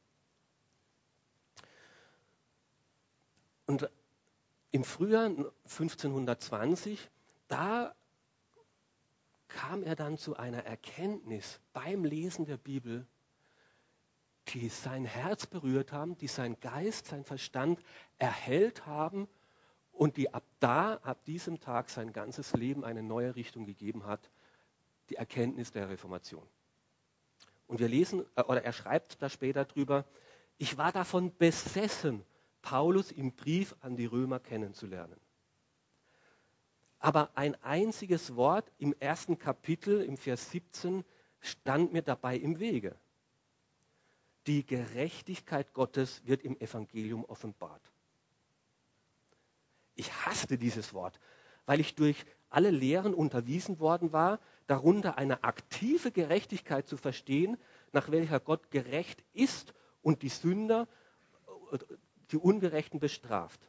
Und 3.66 3.88
im 4.70 4.84
Frühjahr 4.84 5.26
1520, 5.26 7.10
da 7.48 7.94
kam 9.48 9.82
er 9.82 9.94
dann 9.94 10.18
zu 10.18 10.36
einer 10.36 10.64
Erkenntnis 10.64 11.60
beim 11.72 12.04
Lesen 12.04 12.44
der 12.44 12.56
Bibel, 12.56 13.06
die 14.48 14.68
sein 14.68 15.04
Herz 15.04 15.46
berührt 15.46 15.92
haben, 15.92 16.18
die 16.18 16.26
sein 16.26 16.58
Geist, 16.60 17.06
sein 17.06 17.24
Verstand 17.24 17.80
erhellt 18.18 18.86
haben 18.86 19.28
und 19.92 20.16
die 20.16 20.34
ab 20.34 20.44
da, 20.60 20.94
ab 20.96 21.24
diesem 21.24 21.60
Tag 21.60 21.88
sein 21.88 22.12
ganzes 22.12 22.52
Leben 22.52 22.84
eine 22.84 23.02
neue 23.02 23.36
Richtung 23.36 23.64
gegeben 23.64 24.06
hat, 24.06 24.30
die 25.08 25.16
Erkenntnis 25.16 25.70
der 25.70 25.88
Reformation. 25.88 26.46
Und 27.66 27.78
wir 27.78 27.88
lesen, 27.88 28.24
äh, 28.36 28.42
oder 28.42 28.64
er 28.64 28.72
schreibt 28.72 29.22
da 29.22 29.28
später 29.28 29.64
drüber, 29.64 30.04
ich 30.58 30.76
war 30.76 30.92
davon 30.92 31.34
besessen, 31.36 32.24
Paulus 32.64 33.12
im 33.12 33.32
Brief 33.32 33.76
an 33.82 33.94
die 33.94 34.06
Römer 34.06 34.40
kennenzulernen. 34.40 35.20
Aber 36.98 37.36
ein 37.36 37.62
einziges 37.62 38.36
Wort 38.36 38.72
im 38.78 38.94
ersten 39.00 39.38
Kapitel, 39.38 40.00
im 40.00 40.16
Vers 40.16 40.50
17, 40.50 41.04
stand 41.40 41.92
mir 41.92 42.00
dabei 42.00 42.38
im 42.38 42.58
Wege. 42.60 42.96
Die 44.46 44.64
Gerechtigkeit 44.64 45.74
Gottes 45.74 46.22
wird 46.24 46.42
im 46.42 46.58
Evangelium 46.58 47.26
offenbart. 47.26 47.82
Ich 49.94 50.10
hasste 50.24 50.56
dieses 50.56 50.94
Wort, 50.94 51.20
weil 51.66 51.80
ich 51.80 51.94
durch 51.94 52.24
alle 52.48 52.70
Lehren 52.70 53.12
unterwiesen 53.12 53.78
worden 53.78 54.14
war, 54.14 54.40
darunter 54.68 55.18
eine 55.18 55.44
aktive 55.44 56.10
Gerechtigkeit 56.10 56.88
zu 56.88 56.96
verstehen, 56.96 57.58
nach 57.92 58.10
welcher 58.10 58.40
Gott 58.40 58.70
gerecht 58.70 59.22
ist 59.34 59.74
und 60.00 60.22
die 60.22 60.30
Sünder 60.30 60.88
die 62.34 62.38
Ungerechten 62.38 62.98
bestraft. 62.98 63.60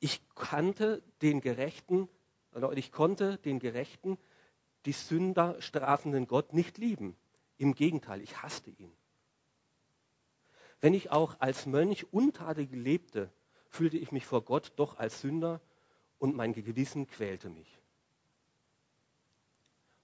Ich 0.00 0.22
kannte 0.34 1.02
den 1.20 1.42
Gerechten, 1.42 2.08
oder 2.54 2.72
ich 2.72 2.90
konnte 2.90 3.36
den 3.36 3.58
Gerechten, 3.58 4.16
die 4.86 4.92
Sünder 4.92 5.60
strafenden 5.60 6.26
Gott 6.26 6.54
nicht 6.54 6.78
lieben. 6.78 7.14
Im 7.58 7.74
Gegenteil, 7.74 8.22
ich 8.22 8.42
hasste 8.42 8.70
ihn. 8.70 8.90
Wenn 10.80 10.94
ich 10.94 11.10
auch 11.10 11.38
als 11.38 11.66
Mönch 11.66 12.10
untadelig 12.14 12.70
lebte, 12.72 13.30
fühlte 13.68 13.98
ich 13.98 14.10
mich 14.10 14.24
vor 14.24 14.42
Gott 14.42 14.72
doch 14.76 14.96
als 14.96 15.20
Sünder 15.20 15.60
und 16.18 16.34
mein 16.34 16.54
Gewissen 16.54 17.06
quälte 17.06 17.50
mich. 17.50 17.78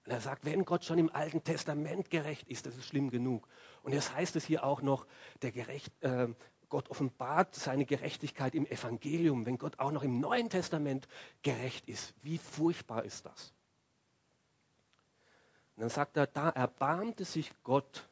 Und 0.05 0.11
er 0.11 0.21
sagt, 0.21 0.45
wenn 0.45 0.63
Gott 0.63 0.85
schon 0.85 0.99
im 0.99 1.09
Alten 1.09 1.43
Testament 1.43 2.11
gerecht 2.11 2.47
ist, 2.49 2.67
das 2.67 2.77
ist 2.77 2.85
schlimm 2.85 3.09
genug. 3.09 3.47
Und 3.81 3.93
jetzt 3.93 4.13
heißt 4.13 4.35
es 4.35 4.45
hier 4.45 4.63
auch 4.63 4.83
noch, 4.83 5.07
der 5.41 5.51
Gerecht, 5.51 5.91
äh, 6.03 6.27
Gott 6.71 6.89
offenbart 6.89 7.53
seine 7.53 7.85
Gerechtigkeit 7.85 8.55
im 8.55 8.65
Evangelium, 8.65 9.45
wenn 9.45 9.59
Gott 9.59 9.77
auch 9.77 9.91
noch 9.91 10.03
im 10.03 10.19
Neuen 10.19 10.49
Testament 10.49 11.07
gerecht 11.43 11.87
ist. 11.87 12.15
Wie 12.23 12.39
furchtbar 12.39 13.03
ist 13.03 13.25
das? 13.27 13.53
Und 15.75 15.81
dann 15.81 15.89
sagt 15.89 16.17
er, 16.17 16.27
da 16.27 16.49
erbarmte 16.49 17.25
sich 17.25 17.51
Gott 17.63 18.07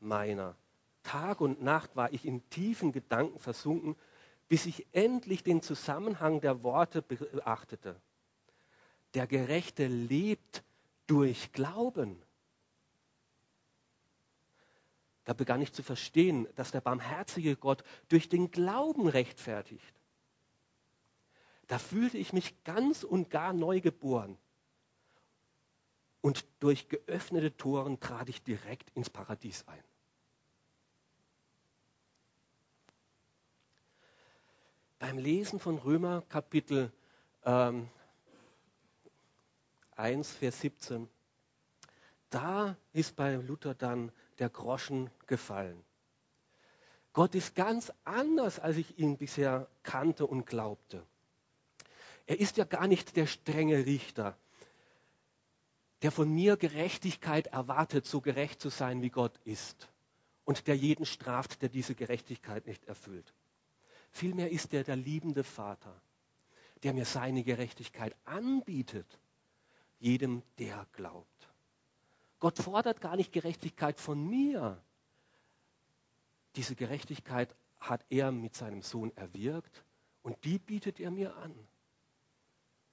meiner. 0.00 0.56
Tag 1.04 1.40
und 1.40 1.62
Nacht 1.62 1.94
war 1.94 2.12
ich 2.12 2.26
in 2.26 2.48
tiefen 2.50 2.90
Gedanken 2.90 3.38
versunken, 3.38 3.94
bis 4.48 4.66
ich 4.66 4.86
endlich 4.92 5.44
den 5.44 5.62
Zusammenhang 5.62 6.40
der 6.40 6.64
Worte 6.64 7.00
beachtete. 7.00 8.00
Der 9.14 9.28
Gerechte 9.28 9.86
lebt 9.86 10.64
durch 11.06 11.52
Glauben. 11.52 12.20
Da 15.24 15.32
begann 15.32 15.62
ich 15.62 15.72
zu 15.72 15.82
verstehen, 15.82 16.46
dass 16.54 16.70
der 16.70 16.80
barmherzige 16.80 17.56
Gott 17.56 17.82
durch 18.08 18.28
den 18.28 18.50
Glauben 18.50 19.08
rechtfertigt. 19.08 19.94
Da 21.66 21.78
fühlte 21.78 22.18
ich 22.18 22.32
mich 22.32 22.62
ganz 22.64 23.04
und 23.04 23.30
gar 23.30 23.52
neu 23.52 23.80
geboren. 23.80 24.36
Und 26.20 26.46
durch 26.60 26.88
geöffnete 26.88 27.56
Toren 27.56 28.00
trat 28.00 28.28
ich 28.28 28.42
direkt 28.42 28.90
ins 28.90 29.10
Paradies 29.10 29.66
ein. 29.66 29.84
Beim 34.98 35.18
Lesen 35.18 35.58
von 35.58 35.76
Römer 35.78 36.22
Kapitel 36.22 36.90
ähm, 37.44 37.90
1, 39.96 40.32
Vers 40.32 40.60
17, 40.60 41.08
da 42.30 42.76
ist 42.92 43.16
bei 43.16 43.34
Luther 43.36 43.74
dann 43.74 44.10
der 44.38 44.48
Groschen 44.48 45.10
gefallen. 45.26 45.82
Gott 47.12 47.34
ist 47.34 47.54
ganz 47.54 47.92
anders, 48.04 48.58
als 48.58 48.76
ich 48.76 48.98
ihn 48.98 49.16
bisher 49.16 49.68
kannte 49.82 50.26
und 50.26 50.46
glaubte. 50.46 51.06
Er 52.26 52.40
ist 52.40 52.56
ja 52.56 52.64
gar 52.64 52.88
nicht 52.88 53.16
der 53.16 53.26
strenge 53.26 53.86
Richter, 53.86 54.36
der 56.02 56.10
von 56.10 56.28
mir 56.28 56.56
Gerechtigkeit 56.56 57.46
erwartet, 57.48 58.06
so 58.06 58.20
gerecht 58.20 58.60
zu 58.60 58.68
sein, 58.68 59.00
wie 59.00 59.10
Gott 59.10 59.38
ist, 59.44 59.88
und 60.44 60.66
der 60.66 60.76
jeden 60.76 61.06
straft, 61.06 61.62
der 61.62 61.68
diese 61.68 61.94
Gerechtigkeit 61.94 62.66
nicht 62.66 62.84
erfüllt. 62.84 63.32
Vielmehr 64.10 64.50
ist 64.50 64.74
er 64.74 64.84
der 64.84 64.96
liebende 64.96 65.44
Vater, 65.44 66.00
der 66.82 66.94
mir 66.94 67.04
seine 67.04 67.42
Gerechtigkeit 67.42 68.14
anbietet, 68.24 69.18
jedem, 69.98 70.42
der 70.58 70.86
glaubt. 70.92 71.33
Gott 72.44 72.58
fordert 72.58 73.00
gar 73.00 73.16
nicht 73.16 73.32
Gerechtigkeit 73.32 73.98
von 73.98 74.22
mir. 74.28 74.78
Diese 76.56 76.76
Gerechtigkeit 76.76 77.56
hat 77.80 78.04
er 78.10 78.32
mit 78.32 78.54
seinem 78.54 78.82
Sohn 78.82 79.16
erwirkt 79.16 79.82
und 80.20 80.36
die 80.44 80.58
bietet 80.58 81.00
er 81.00 81.10
mir 81.10 81.34
an. 81.38 81.54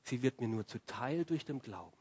Sie 0.03 0.21
wird 0.21 0.39
mir 0.39 0.47
nur 0.47 0.65
zuteil 0.67 1.25
durch 1.25 1.43
den 1.43 1.59
Glauben. 1.59 1.97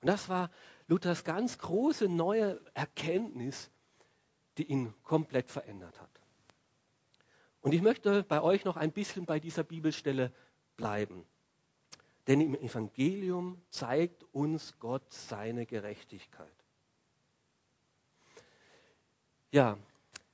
Und 0.00 0.08
das 0.08 0.30
war 0.30 0.50
Luthers 0.88 1.24
ganz 1.24 1.58
große 1.58 2.08
neue 2.08 2.58
Erkenntnis, 2.72 3.70
die 4.56 4.64
ihn 4.64 4.94
komplett 5.02 5.50
verändert 5.50 6.00
hat. 6.00 6.22
Und 7.60 7.74
ich 7.74 7.82
möchte 7.82 8.22
bei 8.22 8.40
euch 8.40 8.64
noch 8.64 8.78
ein 8.78 8.92
bisschen 8.92 9.26
bei 9.26 9.40
dieser 9.40 9.62
Bibelstelle 9.62 10.32
bleiben. 10.78 11.26
Denn 12.26 12.40
im 12.40 12.54
Evangelium 12.54 13.60
zeigt 13.70 14.24
uns 14.32 14.78
Gott 14.78 15.12
seine 15.12 15.66
Gerechtigkeit. 15.66 16.52
Ja, 19.50 19.76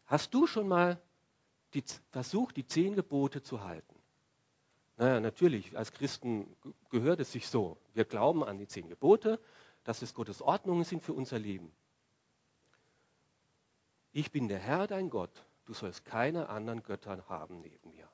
hast 0.07 0.35
du 0.35 0.47
schon 0.47 0.69
mal 0.69 1.01
die, 1.75 1.83
versucht, 2.11 2.57
die 2.57 2.67
zehn 2.67 2.95
Gebote 2.95 3.43
zu 3.43 3.65
halten? 3.65 3.95
Naja, 4.97 5.21
natürlich, 5.21 5.77
als 5.79 5.93
Christen 5.93 6.55
gehört 6.91 7.21
es 7.21 7.33
sich 7.33 7.49
so. 7.49 7.79
Wir 7.95 8.05
glauben 8.05 8.45
an 8.45 8.59
die 8.59 8.67
zehn 8.67 8.89
Gebote, 8.89 9.41
dass 9.85 10.03
es 10.03 10.13
Gottes 10.13 10.43
Ordnungen 10.43 10.85
sind 10.85 11.03
für 11.03 11.13
unser 11.13 11.39
Leben. 11.39 11.73
Ich 14.13 14.33
bin 14.33 14.49
der 14.49 14.59
Herr, 14.59 14.87
dein 14.87 15.09
Gott. 15.09 15.45
Du 15.67 15.75
sollst 15.75 16.05
keine 16.05 16.49
anderen 16.49 16.83
Götter 16.83 17.25
haben 17.29 17.61
neben 17.61 17.91
mir. 17.91 18.09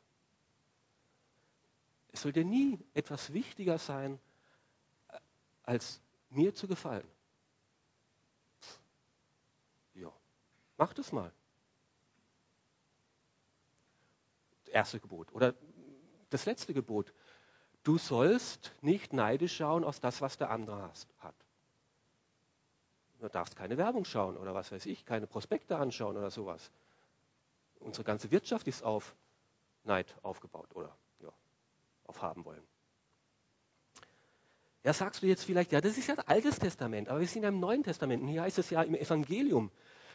Es 2.14 2.22
sollte 2.22 2.44
nie 2.44 2.78
etwas 2.94 3.32
wichtiger 3.32 3.76
sein, 3.76 4.20
äh, 5.08 5.18
als 5.64 6.00
mir 6.30 6.54
zu 6.54 6.68
gefallen. 6.68 7.06
Ja, 9.94 10.12
mach 10.76 10.94
das 10.94 11.10
mal. 11.10 11.32
erste 14.74 15.00
Gebot. 15.00 15.32
Oder 15.32 15.54
das 16.30 16.46
letzte 16.46 16.74
Gebot. 16.74 17.12
Du 17.82 17.98
sollst 17.98 18.72
nicht 18.80 19.12
neidisch 19.12 19.56
schauen 19.56 19.84
aus 19.84 20.00
das, 20.00 20.20
was 20.20 20.36
der 20.36 20.50
andere 20.50 20.90
hat. 21.18 21.34
Du 23.20 23.28
darfst 23.28 23.56
keine 23.56 23.76
Werbung 23.76 24.04
schauen 24.04 24.36
oder 24.36 24.54
was 24.54 24.72
weiß 24.72 24.86
ich, 24.86 25.04
keine 25.04 25.26
Prospekte 25.26 25.78
anschauen 25.78 26.16
oder 26.16 26.30
sowas. 26.30 26.70
Unsere 27.80 28.04
ganze 28.04 28.30
Wirtschaft 28.30 28.66
ist 28.66 28.82
auf 28.82 29.14
Neid 29.84 30.16
aufgebaut 30.22 30.74
oder 30.74 30.96
auf 32.04 32.22
haben 32.22 32.44
wollen. 32.44 32.62
Ja, 34.82 34.92
sagst 34.92 35.22
du 35.22 35.26
jetzt 35.26 35.44
vielleicht, 35.44 35.72
ja, 35.72 35.80
das 35.80 35.96
ist 35.96 36.08
ja 36.08 36.14
das 36.14 36.28
Altes 36.28 36.58
Testament, 36.58 37.08
aber 37.08 37.20
wir 37.20 37.26
sind 37.26 37.42
ja 37.42 37.48
im 37.48 37.58
Neuen 37.58 37.82
Testament 37.82 38.22
und 38.22 38.28
hier 38.28 38.42
heißt 38.42 38.58
es 38.58 38.68
ja 38.70 38.82
im 38.82 38.94
Evangelium. 38.94 39.70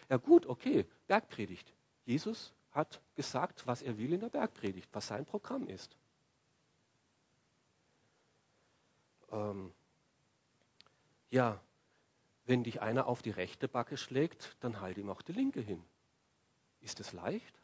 Ja 0.10 0.17
gut, 0.17 0.46
okay, 0.46 0.86
Bergpredigt. 1.08 1.74
Jesus 2.05 2.53
hat 2.72 3.01
gesagt, 3.15 3.65
was 3.65 3.81
er 3.81 3.98
will 3.98 4.13
in 4.13 4.19
der 4.19 4.29
Bergpredigt, 4.29 4.89
was 4.93 5.08
sein 5.08 5.25
Programm 5.25 5.67
ist. 5.67 5.96
Ähm, 9.31 9.74
ja, 11.31 11.60
wenn 12.46 12.63
dich 12.63 12.81
einer 12.81 13.08
auf 13.08 13.22
die 13.22 13.31
rechte 13.31 13.67
Backe 13.67 13.98
schlägt, 13.98 14.55
dann 14.60 14.81
halt 14.81 14.98
ihm 14.98 15.10
auch 15.10 15.22
die 15.22 15.34
linke 15.34 15.62
hin. 15.62 15.84
Ist 16.81 17.00
es 17.00 17.13
leicht? 17.13 17.58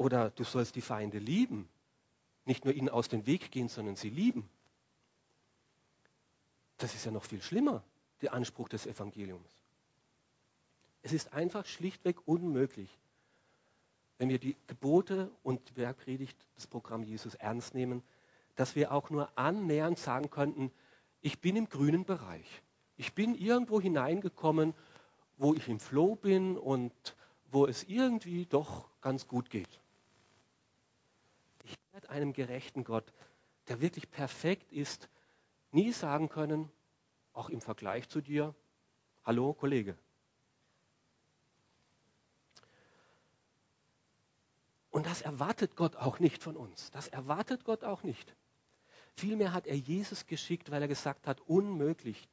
Oder 0.00 0.30
du 0.30 0.44
sollst 0.44 0.76
die 0.76 0.80
Feinde 0.80 1.18
lieben. 1.18 1.68
Nicht 2.46 2.64
nur 2.64 2.72
ihnen 2.72 2.88
aus 2.88 3.08
dem 3.10 3.26
Weg 3.26 3.50
gehen, 3.50 3.68
sondern 3.68 3.96
sie 3.96 4.08
lieben. 4.08 4.48
Das 6.78 6.94
ist 6.94 7.04
ja 7.04 7.10
noch 7.10 7.24
viel 7.24 7.42
schlimmer, 7.42 7.84
der 8.22 8.32
Anspruch 8.32 8.70
des 8.70 8.86
Evangeliums. 8.86 9.52
Es 11.02 11.12
ist 11.12 11.34
einfach 11.34 11.66
schlichtweg 11.66 12.16
unmöglich, 12.26 12.88
wenn 14.16 14.30
wir 14.30 14.38
die 14.38 14.56
Gebote 14.68 15.30
und 15.42 15.68
die 15.68 15.74
Bergpredigt, 15.74 16.38
das 16.54 16.66
Programm 16.66 17.02
Jesus 17.02 17.34
ernst 17.34 17.74
nehmen, 17.74 18.02
dass 18.56 18.76
wir 18.76 18.92
auch 18.92 19.10
nur 19.10 19.28
annähernd 19.36 19.98
sagen 19.98 20.30
könnten, 20.30 20.72
ich 21.20 21.42
bin 21.42 21.56
im 21.56 21.68
grünen 21.68 22.06
Bereich. 22.06 22.62
Ich 22.96 23.12
bin 23.14 23.34
irgendwo 23.34 23.82
hineingekommen, 23.82 24.72
wo 25.36 25.52
ich 25.52 25.68
im 25.68 25.78
Flow 25.78 26.14
bin 26.14 26.56
und 26.56 26.94
wo 27.50 27.66
es 27.66 27.84
irgendwie 27.84 28.46
doch 28.46 28.88
ganz 29.02 29.28
gut 29.28 29.50
geht. 29.50 29.68
Werde 32.00 32.14
einem 32.14 32.32
gerechten 32.32 32.82
Gott, 32.82 33.12
der 33.68 33.82
wirklich 33.82 34.10
perfekt 34.10 34.72
ist, 34.72 35.10
nie 35.70 35.92
sagen 35.92 36.30
können, 36.30 36.70
auch 37.34 37.50
im 37.50 37.60
Vergleich 37.60 38.08
zu 38.08 38.22
dir, 38.22 38.54
hallo 39.22 39.52
Kollege. 39.52 39.98
Und 44.88 45.04
das 45.04 45.20
erwartet 45.20 45.76
Gott 45.76 45.96
auch 45.96 46.20
nicht 46.20 46.42
von 46.42 46.56
uns. 46.56 46.90
Das 46.90 47.06
erwartet 47.06 47.64
Gott 47.64 47.84
auch 47.84 48.02
nicht. 48.02 48.34
Vielmehr 49.14 49.52
hat 49.52 49.66
er 49.66 49.76
Jesus 49.76 50.26
geschickt, 50.26 50.70
weil 50.70 50.80
er 50.80 50.88
gesagt 50.88 51.26
hat, 51.26 51.42
unmöglich. 51.42 52.28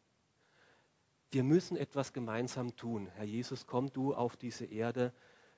Wir 1.29 1.43
müssen 1.43 1.75
etwas 1.75 2.13
gemeinsam 2.13 2.75
tun. 2.77 3.07
Herr 3.15 3.25
Jesus, 3.25 3.67
komm 3.67 3.91
du 3.91 4.15
auf 4.15 4.37
diese 4.37 4.65
Erde, 4.65 5.13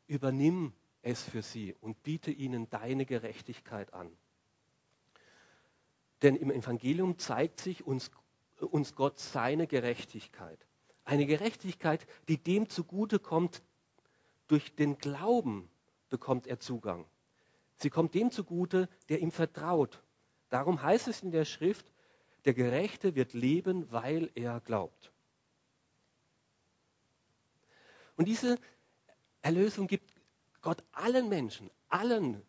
übernimm 0.08 0.74
es 1.02 1.24
für 1.24 1.42
sie 1.42 1.76
und 1.82 2.04
biete 2.04 2.32
ihnen 2.32 2.70
deine 2.70 3.06
Gerechtigkeit 3.06 3.94
an. 3.94 4.12
Denn 6.22 6.36
im 6.36 6.52
Evangelium 6.52 7.18
zeigt 7.18 7.62
sich 7.62 7.86
uns, 7.86 8.12
uns 8.60 8.96
Gott 8.96 9.20
seine 9.20 9.68
Gerechtigkeit. 9.68 10.60
Eine 11.06 11.26
Gerechtigkeit, 11.26 12.06
die 12.28 12.38
dem 12.38 12.70
zugute 12.70 13.20
kommt, 13.20 13.64
durch 14.48 14.76
den 14.76 14.98
Glauben 14.98 15.70
bekommt 16.10 16.48
er 16.48 16.60
Zugang. 16.60 17.06
Sie 17.78 17.90
kommt 17.90 18.14
dem 18.14 18.32
zugute, 18.32 18.90
der 19.08 19.20
ihm 19.20 19.32
vertraut. 19.32 20.04
Darum 20.50 20.82
heißt 20.82 21.08
es 21.08 21.24
in 21.24 21.32
der 21.32 21.46
Schrift, 21.46 21.92
der 22.46 22.54
Gerechte 22.54 23.16
wird 23.16 23.34
leben, 23.34 23.90
weil 23.92 24.30
er 24.36 24.60
glaubt. 24.60 25.14
Und 28.16 28.28
diese 28.28 28.58
Erlösung 29.42 29.88
gibt 29.88 30.19
Gott 30.62 30.84
allen 30.92 31.30
Menschen, 31.30 31.70
allen. 31.88 32.42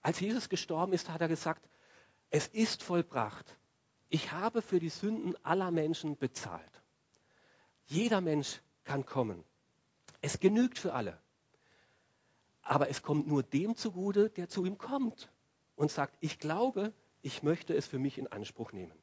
Als 0.00 0.20
Jesus 0.20 0.48
gestorben 0.48 0.92
ist, 0.92 1.08
hat 1.08 1.20
er 1.20 1.28
gesagt, 1.28 1.68
es 2.30 2.46
ist 2.48 2.82
vollbracht. 2.82 3.56
Ich 4.08 4.32
habe 4.32 4.62
für 4.62 4.80
die 4.80 4.90
Sünden 4.90 5.34
aller 5.44 5.70
Menschen 5.70 6.16
bezahlt. 6.16 6.82
Jeder 7.86 8.20
Mensch 8.20 8.60
kann 8.84 9.06
kommen. 9.06 9.44
Es 10.20 10.40
genügt 10.40 10.78
für 10.78 10.92
alle. 10.94 11.18
Aber 12.62 12.88
es 12.88 13.02
kommt 13.02 13.26
nur 13.26 13.42
dem 13.42 13.76
zugute, 13.76 14.30
der 14.30 14.48
zu 14.48 14.64
ihm 14.64 14.78
kommt 14.78 15.30
und 15.76 15.90
sagt, 15.90 16.16
ich 16.20 16.38
glaube, 16.38 16.92
ich 17.22 17.42
möchte 17.42 17.74
es 17.74 17.86
für 17.86 17.98
mich 17.98 18.18
in 18.18 18.26
Anspruch 18.26 18.72
nehmen. 18.72 18.96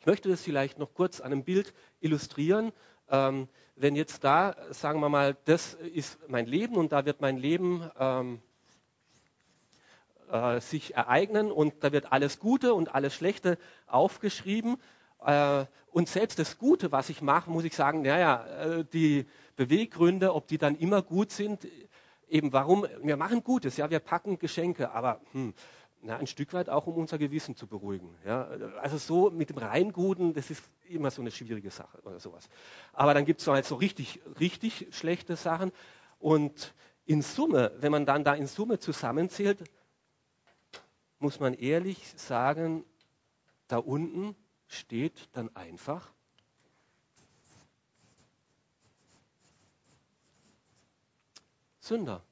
Ich 0.00 0.06
möchte 0.06 0.28
das 0.28 0.42
vielleicht 0.42 0.78
noch 0.78 0.94
kurz 0.94 1.20
an 1.20 1.32
einem 1.32 1.44
Bild 1.44 1.74
illustrieren. 2.00 2.72
Ähm, 3.10 3.48
wenn 3.76 3.94
jetzt 3.94 4.24
da, 4.24 4.56
sagen 4.70 5.00
wir 5.00 5.08
mal, 5.08 5.36
das 5.44 5.74
ist 5.74 6.18
mein 6.28 6.46
Leben 6.46 6.76
und 6.76 6.92
da 6.92 7.04
wird 7.04 7.20
mein 7.20 7.36
Leben 7.36 7.88
ähm, 7.98 8.40
äh, 10.30 10.60
sich 10.60 10.94
ereignen 10.94 11.52
und 11.52 11.84
da 11.84 11.92
wird 11.92 12.12
alles 12.12 12.38
Gute 12.38 12.74
und 12.74 12.94
alles 12.94 13.14
Schlechte 13.14 13.58
aufgeschrieben. 13.86 14.76
Äh, 15.24 15.66
und 15.90 16.08
selbst 16.08 16.38
das 16.38 16.58
Gute, 16.58 16.92
was 16.92 17.10
ich 17.10 17.22
mache, 17.22 17.50
muss 17.50 17.64
ich 17.64 17.74
sagen, 17.74 18.02
naja, 18.02 18.46
äh, 18.46 18.84
die 18.84 19.26
Beweggründe, 19.56 20.34
ob 20.34 20.48
die 20.48 20.58
dann 20.58 20.76
immer 20.76 21.02
gut 21.02 21.30
sind, 21.30 21.66
eben 22.28 22.52
warum, 22.52 22.86
wir 23.02 23.16
machen 23.16 23.44
Gutes, 23.44 23.76
ja, 23.76 23.90
wir 23.90 24.00
packen 24.00 24.38
Geschenke, 24.38 24.90
aber 24.90 25.20
hm, 25.32 25.54
na, 26.06 26.16
ein 26.16 26.26
Stück 26.26 26.52
weit 26.52 26.68
auch, 26.68 26.86
um 26.86 26.94
unser 26.94 27.18
Gewissen 27.18 27.56
zu 27.56 27.66
beruhigen. 27.66 28.14
Ja. 28.24 28.44
Also 28.80 28.96
so 28.96 29.30
mit 29.30 29.50
dem 29.50 29.58
Reinguten, 29.58 30.32
das 30.34 30.50
ist 30.50 30.62
immer 30.88 31.10
so 31.10 31.20
eine 31.20 31.32
schwierige 31.32 31.70
Sache 31.70 32.00
oder 32.02 32.20
sowas. 32.20 32.48
Aber 32.92 33.12
dann 33.12 33.24
gibt 33.24 33.40
es 33.40 33.44
so 33.44 33.52
halt 33.52 33.64
so 33.64 33.74
richtig, 33.74 34.20
richtig 34.38 34.88
schlechte 34.92 35.36
Sachen. 35.36 35.72
Und 36.20 36.74
in 37.04 37.22
Summe, 37.22 37.72
wenn 37.78 37.90
man 37.90 38.06
dann 38.06 38.22
da 38.22 38.34
in 38.34 38.46
Summe 38.46 38.78
zusammenzählt, 38.78 39.64
muss 41.18 41.40
man 41.40 41.54
ehrlich 41.54 41.98
sagen, 42.16 42.84
da 43.66 43.78
unten 43.78 44.36
steht 44.68 45.28
dann 45.32 45.54
einfach 45.56 46.12
Sünder. 51.80 52.22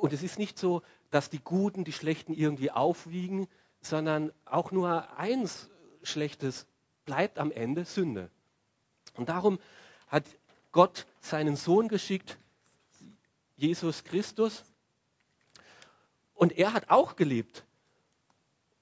Und 0.00 0.14
es 0.14 0.22
ist 0.22 0.38
nicht 0.38 0.58
so, 0.58 0.82
dass 1.10 1.28
die 1.28 1.40
Guten 1.40 1.84
die 1.84 1.92
Schlechten 1.92 2.32
irgendwie 2.32 2.70
aufwiegen, 2.70 3.46
sondern 3.82 4.32
auch 4.46 4.72
nur 4.72 5.16
eins 5.18 5.68
Schlechtes 6.02 6.66
bleibt 7.04 7.38
am 7.38 7.52
Ende 7.52 7.84
Sünde. 7.84 8.30
Und 9.14 9.28
darum 9.28 9.58
hat 10.08 10.24
Gott 10.72 11.06
seinen 11.20 11.54
Sohn 11.54 11.88
geschickt, 11.88 12.38
Jesus 13.56 14.02
Christus, 14.04 14.64
und 16.32 16.56
er 16.56 16.72
hat 16.72 16.88
auch 16.88 17.16
gelebt. 17.16 17.66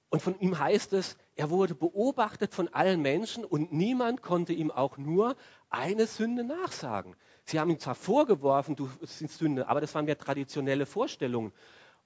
Und 0.09 0.21
von 0.21 0.39
ihm 0.39 0.57
heißt 0.57 0.93
es, 0.93 1.17
er 1.35 1.49
wurde 1.49 1.75
beobachtet 1.75 2.53
von 2.53 2.69
allen 2.69 3.01
Menschen 3.01 3.43
und 3.43 3.73
niemand 3.73 4.21
konnte 4.21 4.53
ihm 4.53 4.71
auch 4.71 4.97
nur 4.97 5.35
eine 5.69 6.07
Sünde 6.07 6.45
nachsagen. 6.45 7.15
Sie 7.49 7.59
haben 7.59 7.71
ihm 7.71 7.79
zwar 7.79 7.95
vorgeworfen, 7.95 8.75
du 8.75 8.87
sind 9.01 9.31
Sünde, 9.31 9.67
aber 9.67 9.81
das 9.81 9.95
waren 9.95 10.07
ja 10.07 10.13
traditionelle 10.13 10.85
Vorstellungen. 10.85 11.51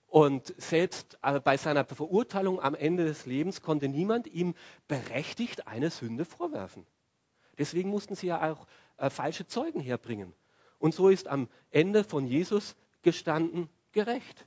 Und 0.08 0.54
selbst 0.58 1.18
äh, 1.22 1.42
bei 1.42 1.58
seiner 1.58 1.84
Verurteilung 1.84 2.62
am 2.62 2.76
Ende 2.76 3.04
des 3.04 3.26
Lebens 3.26 3.62
konnte 3.62 3.90
niemand 3.90 4.28
ihm 4.28 4.54
berechtigt 4.88 5.68
eine 5.68 5.90
Sünde 5.90 6.24
vorwerfen. 6.24 6.86
Deswegen 7.58 7.90
mussten 7.90 8.16
sie 8.16 8.28
ja 8.28 8.54
auch 8.54 8.68
äh, 8.96 9.10
falsche 9.10 9.46
Zeugen 9.46 9.82
herbringen. 9.82 10.34
Und 10.80 10.94
so 10.94 11.10
ist 11.10 11.28
am 11.28 11.50
Ende 11.72 12.06
von 12.06 12.26
Jesus 12.26 12.78
gestanden 13.02 13.68
gerecht. 13.92 14.46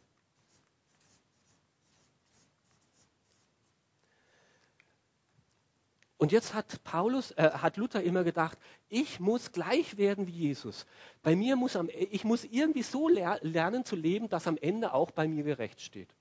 Und 6.27 6.33
jetzt 6.33 6.55
hat 6.55 6.83
Paulus, 6.83 7.31
äh, 7.31 7.53
hat 7.53 7.77
Luther 7.77 8.03
immer 8.03 8.25
gedacht, 8.25 8.59
ich 8.89 9.21
muss 9.21 9.53
gleich 9.53 9.97
werden 9.97 10.27
wie 10.27 10.33
Jesus. 10.33 10.85
Bei 11.23 11.37
mir 11.37 11.55
muss 11.55 11.77
am, 11.77 11.89
ich 11.89 12.25
muss 12.25 12.43
irgendwie 12.43 12.83
so 12.83 13.09
ler 13.09 13.39
lernen 13.43 13.85
zu 13.85 13.95
leben, 13.95 14.29
dass 14.29 14.49
am 14.49 14.57
Ende 14.57 14.93
auch 14.93 15.13
bei 15.13 15.29
mir 15.29 15.45
gerecht 15.45 15.81
steht. 15.81 16.13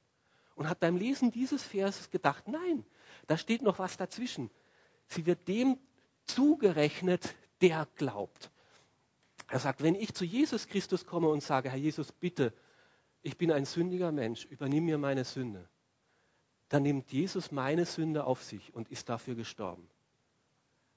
Und 0.53 0.69
hat 0.69 0.79
beim 0.79 0.95
Lesen 0.95 1.31
dieses 1.31 1.63
Verses 1.63 2.11
gedacht, 2.11 2.47
nein, 2.47 2.85
da 3.25 3.35
steht 3.35 3.63
noch 3.63 3.79
was 3.79 3.97
dazwischen. 3.97 4.51
Sie 5.07 5.25
wird 5.25 5.47
dem 5.47 5.79
zugerechnet, 6.25 7.33
der 7.61 7.87
glaubt. 7.95 8.51
Er 9.47 9.57
sagt, 9.57 9.81
wenn 9.81 9.95
ich 9.95 10.13
zu 10.13 10.23
Jesus 10.23 10.67
Christus 10.67 11.07
komme 11.07 11.29
und 11.29 11.41
sage, 11.41 11.71
Herr 11.71 11.79
Jesus, 11.79 12.11
bitte, 12.11 12.53
ich 13.23 13.39
bin 13.39 13.51
ein 13.51 13.65
sündiger 13.65 14.11
Mensch, 14.11 14.45
übernimm 14.45 14.85
mir 14.85 14.99
meine 14.99 15.23
Sünde 15.23 15.67
dann 16.69 16.83
nimmt 16.83 17.11
Jesus 17.11 17.51
meine 17.51 17.85
Sünde 17.85 18.25
auf 18.25 18.43
sich 18.43 18.73
und 18.73 18.89
ist 18.89 19.09
dafür 19.09 19.35
gestorben. 19.35 19.87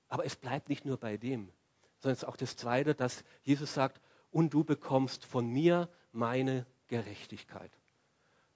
Aber 0.09 0.25
es 0.25 0.37
bleibt 0.37 0.68
nicht 0.68 0.85
nur 0.85 0.97
bei 0.97 1.16
dem, 1.16 1.51
sondern 1.99 2.14
es 2.14 2.23
ist 2.23 2.29
auch 2.29 2.37
das 2.37 2.57
Zweite, 2.57 2.94
dass 2.94 3.25
Jesus 3.42 3.75
sagt, 3.75 4.01
und 4.31 4.53
du 4.53 4.64
bekommst 4.64 5.25
von 5.25 5.47
mir 5.47 5.88
meine 6.12 6.66
Gerechtigkeit. 6.88 7.71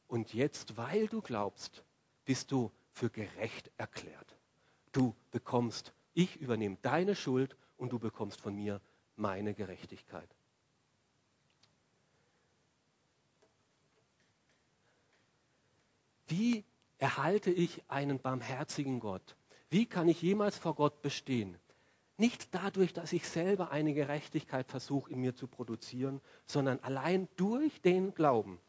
Und 0.07 0.35
jetzt, 0.35 0.77
weil 0.77 1.09
du 1.09 1.23
glaubst, 1.23 1.85
bist 2.25 2.53
du 2.53 2.71
für 2.91 3.11
gerecht 3.11 3.71
erklärt. 3.79 4.37
Du 4.93 5.15
bekommst, 5.31 5.93
ich 6.13 6.37
übernehme 6.37 6.77
deine 6.83 7.17
Schuld 7.17 7.57
und 7.79 7.93
du 7.93 7.99
bekommst 7.99 8.41
von 8.41 8.55
mir 8.55 8.81
meine 9.17 9.55
Gerechtigkeit. 9.55 10.29
Wie 16.27 16.65
erhalte 16.99 17.51
ich 17.51 17.83
einen 17.89 18.19
barmherzigen 18.19 19.01
Gott? 19.01 19.37
Wie 19.73 19.87
kann 19.87 20.07
ich 20.07 20.21
jemals 20.21 20.59
vor 20.59 20.75
Gott 20.75 21.01
bestehen? 21.01 21.57
Nicht 22.19 22.55
dadurch, 22.55 22.93
dass 22.93 23.15
ich 23.15 23.27
selber 23.27 23.71
eine 23.71 23.95
Gerechtigkeit 23.95 24.69
versuche 24.69 25.11
in 25.11 25.19
mir 25.19 25.35
zu 25.35 25.47
produzieren, 25.47 26.21
sondern 26.45 26.79
allein 26.81 27.27
durch 27.37 27.81
den 27.81 28.13
Glauben. 28.13 28.61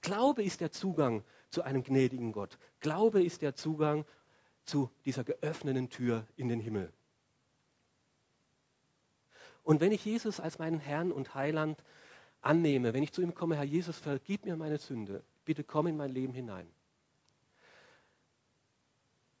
Glaube 0.00 0.42
ist 0.42 0.62
der 0.62 0.72
Zugang 0.72 1.22
zu 1.50 1.64
einem 1.64 1.82
gnädigen 1.82 2.32
Gott. 2.32 2.56
Glaube 2.80 3.22
ist 3.22 3.42
der 3.42 3.56
Zugang 3.56 4.06
zu 4.64 4.90
dieser 5.04 5.22
geöffneten 5.22 5.90
Tür 5.90 6.26
in 6.36 6.48
den 6.48 6.60
Himmel. 6.60 6.90
Und 9.64 9.82
wenn 9.82 9.92
ich 9.92 10.02
Jesus 10.02 10.40
als 10.40 10.58
meinen 10.58 10.80
Herrn 10.80 11.12
und 11.12 11.34
Heiland 11.34 11.84
annehme, 12.40 12.94
wenn 12.94 13.02
ich 13.02 13.12
zu 13.12 13.20
ihm 13.20 13.34
komme, 13.34 13.56
Herr 13.56 13.64
Jesus, 13.64 13.98
vergib 13.98 14.46
mir 14.46 14.56
meine 14.56 14.78
Sünde, 14.78 15.22
bitte 15.44 15.62
komm 15.62 15.88
in 15.88 15.96
mein 15.98 16.10
Leben 16.10 16.32
hinein, 16.32 16.66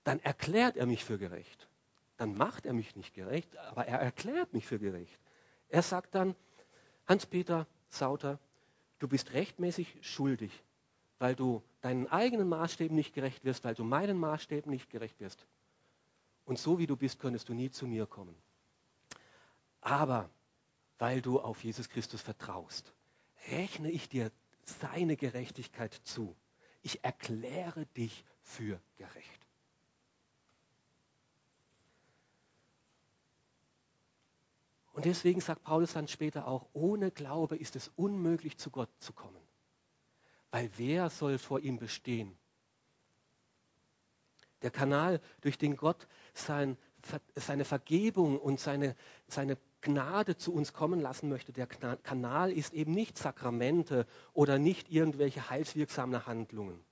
dann 0.06 0.20
erklärt 0.20 0.76
er 0.76 0.86
mich 0.86 1.04
für 1.04 1.18
gerecht. 1.18 1.66
Dann 2.16 2.36
macht 2.36 2.64
er 2.64 2.72
mich 2.72 2.94
nicht 2.94 3.12
gerecht, 3.12 3.56
aber 3.56 3.86
er 3.86 3.98
erklärt 3.98 4.52
mich 4.52 4.64
für 4.64 4.78
gerecht. 4.78 5.18
Er 5.68 5.82
sagt 5.82 6.14
dann, 6.14 6.36
Hans-Peter 7.08 7.66
Sauter, 7.88 8.38
du 9.00 9.08
bist 9.08 9.32
rechtmäßig 9.32 9.98
schuldig, 10.02 10.62
weil 11.18 11.34
du 11.34 11.60
deinen 11.80 12.06
eigenen 12.06 12.48
Maßstäben 12.48 12.94
nicht 12.94 13.14
gerecht 13.14 13.44
wirst, 13.44 13.64
weil 13.64 13.74
du 13.74 13.82
meinen 13.82 14.16
Maßstäben 14.16 14.70
nicht 14.70 14.90
gerecht 14.90 15.18
wirst. 15.18 15.44
Und 16.44 16.60
so 16.60 16.78
wie 16.78 16.86
du 16.86 16.96
bist, 16.96 17.18
könntest 17.18 17.48
du 17.48 17.54
nie 17.54 17.72
zu 17.72 17.88
mir 17.88 18.06
kommen. 18.06 18.36
Aber 19.80 20.30
weil 20.98 21.20
du 21.20 21.40
auf 21.40 21.64
Jesus 21.64 21.88
Christus 21.88 22.22
vertraust, 22.22 22.92
rechne 23.50 23.90
ich 23.90 24.08
dir 24.08 24.30
seine 24.62 25.16
Gerechtigkeit 25.16 25.94
zu. 26.04 26.36
Ich 26.82 27.02
erkläre 27.02 27.86
dich 27.96 28.24
für 28.40 28.80
gerecht. 28.98 29.45
Und 34.96 35.04
deswegen 35.04 35.42
sagt 35.42 35.62
Paulus 35.62 35.92
dann 35.92 36.08
später 36.08 36.48
auch, 36.48 36.64
ohne 36.72 37.10
Glaube 37.10 37.54
ist 37.54 37.76
es 37.76 37.92
unmöglich, 37.96 38.56
zu 38.56 38.70
Gott 38.70 38.88
zu 38.98 39.12
kommen. 39.12 39.42
Weil 40.50 40.70
wer 40.78 41.10
soll 41.10 41.36
vor 41.36 41.60
ihm 41.60 41.78
bestehen? 41.78 42.34
Der 44.62 44.70
Kanal, 44.70 45.20
durch 45.42 45.58
den 45.58 45.76
Gott 45.76 46.08
sein, 46.32 46.78
seine 47.34 47.66
Vergebung 47.66 48.40
und 48.40 48.58
seine, 48.58 48.96
seine 49.28 49.58
Gnade 49.82 50.38
zu 50.38 50.54
uns 50.54 50.72
kommen 50.72 51.00
lassen 51.00 51.28
möchte, 51.28 51.52
der 51.52 51.66
Kanal 51.66 52.50
ist 52.50 52.72
eben 52.72 52.92
nicht 52.92 53.18
Sakramente 53.18 54.06
oder 54.32 54.58
nicht 54.58 54.90
irgendwelche 54.90 55.50
heilswirksame 55.50 56.26
Handlungen. 56.26 56.82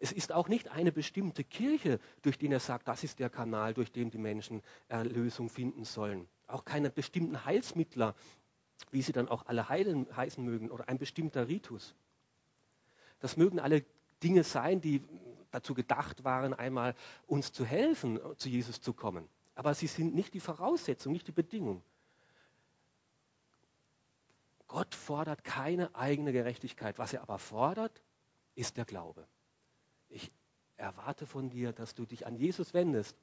Es 0.00 0.10
ist 0.10 0.32
auch 0.32 0.48
nicht 0.48 0.72
eine 0.72 0.90
bestimmte 0.90 1.44
Kirche, 1.44 2.00
durch 2.22 2.36
die 2.36 2.48
er 2.48 2.58
sagt, 2.58 2.88
das 2.88 3.04
ist 3.04 3.20
der 3.20 3.30
Kanal, 3.30 3.74
durch 3.74 3.92
den 3.92 4.10
die 4.10 4.18
Menschen 4.18 4.60
Erlösung 4.88 5.48
finden 5.48 5.84
sollen 5.84 6.28
auch 6.52 6.64
keine 6.64 6.90
bestimmten 6.90 7.44
Heilsmittler, 7.44 8.14
wie 8.90 9.02
sie 9.02 9.12
dann 9.12 9.28
auch 9.28 9.46
alle 9.46 9.68
heilen, 9.68 10.06
heißen 10.16 10.44
mögen, 10.44 10.70
oder 10.70 10.88
ein 10.88 10.98
bestimmter 10.98 11.48
Ritus. 11.48 11.94
Das 13.20 13.36
mögen 13.36 13.60
alle 13.60 13.84
Dinge 14.22 14.44
sein, 14.44 14.80
die 14.80 15.02
dazu 15.50 15.74
gedacht 15.74 16.24
waren, 16.24 16.54
einmal 16.54 16.94
uns 17.26 17.52
zu 17.52 17.64
helfen, 17.64 18.18
zu 18.36 18.48
Jesus 18.48 18.80
zu 18.80 18.92
kommen. 18.92 19.28
Aber 19.54 19.74
sie 19.74 19.86
sind 19.86 20.14
nicht 20.14 20.34
die 20.34 20.40
Voraussetzung, 20.40 21.12
nicht 21.12 21.28
die 21.28 21.32
Bedingung. 21.32 21.82
Gott 24.66 24.94
fordert 24.94 25.44
keine 25.44 25.94
eigene 25.94 26.32
Gerechtigkeit. 26.32 26.98
Was 26.98 27.12
er 27.12 27.22
aber 27.22 27.38
fordert, 27.38 28.02
ist 28.54 28.78
der 28.78 28.86
Glaube. 28.86 29.26
Ich 30.08 30.32
erwarte 30.78 31.26
von 31.26 31.50
dir, 31.50 31.72
dass 31.72 31.94
du 31.94 32.06
dich 32.06 32.26
an 32.26 32.36
Jesus 32.36 32.72
wendest 32.72 33.16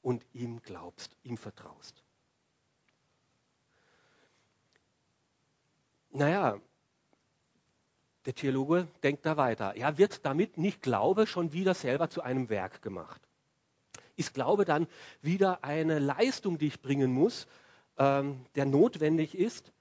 und 0.00 0.24
ihm 0.32 0.62
glaubst, 0.62 1.14
ihm 1.22 1.36
vertraust. 1.36 2.02
Naja, 6.16 6.58
der 8.24 8.34
Theologe 8.34 8.88
denkt 9.02 9.26
da 9.26 9.36
weiter. 9.36 9.76
Ja, 9.76 9.98
wird 9.98 10.24
damit 10.24 10.56
nicht 10.56 10.80
Glaube 10.80 11.26
schon 11.26 11.52
wieder 11.52 11.74
selber 11.74 12.08
zu 12.08 12.22
einem 12.22 12.48
Werk 12.48 12.80
gemacht? 12.80 13.20
Ist 14.16 14.32
Glaube 14.32 14.64
dann 14.64 14.86
wieder 15.20 15.62
eine 15.62 15.98
Leistung, 15.98 16.56
die 16.56 16.68
ich 16.68 16.80
bringen 16.80 17.12
muss, 17.12 17.46
ähm, 17.98 18.46
der 18.54 18.64
notwendig 18.64 19.36
ist, 19.36 19.74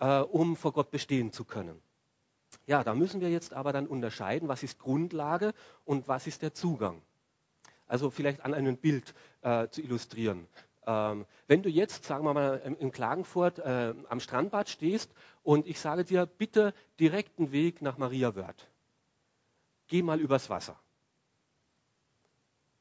äh, 0.00 0.18
um 0.18 0.56
vor 0.56 0.72
Gott 0.72 0.90
bestehen 0.90 1.30
zu 1.30 1.44
können? 1.44 1.80
Ja, 2.66 2.82
da 2.82 2.96
müssen 2.96 3.20
wir 3.20 3.30
jetzt 3.30 3.52
aber 3.52 3.72
dann 3.72 3.86
unterscheiden, 3.86 4.48
was 4.48 4.64
ist 4.64 4.80
Grundlage 4.80 5.54
und 5.84 6.08
was 6.08 6.26
ist 6.26 6.42
der 6.42 6.54
Zugang. 6.54 7.00
Also 7.86 8.10
vielleicht 8.10 8.40
an 8.40 8.52
einem 8.52 8.78
Bild 8.78 9.14
äh, 9.42 9.68
zu 9.68 9.80
illustrieren. 9.80 10.48
Ähm, 10.86 11.26
wenn 11.48 11.62
du 11.62 11.68
jetzt, 11.68 12.04
sagen 12.04 12.24
wir 12.24 12.32
mal, 12.32 12.58
in 12.78 12.92
Klagenfurt 12.92 13.58
äh, 13.58 13.94
am 14.08 14.20
Strandbad 14.20 14.68
stehst 14.68 15.10
und 15.42 15.66
ich 15.66 15.80
sage 15.80 16.04
dir, 16.04 16.26
bitte 16.26 16.74
direkten 17.00 17.50
Weg 17.50 17.82
nach 17.82 17.98
Maria 17.98 18.36
Wörth. 18.36 18.68
Geh 19.88 20.02
mal 20.02 20.20
übers 20.20 20.48
Wasser. 20.48 20.78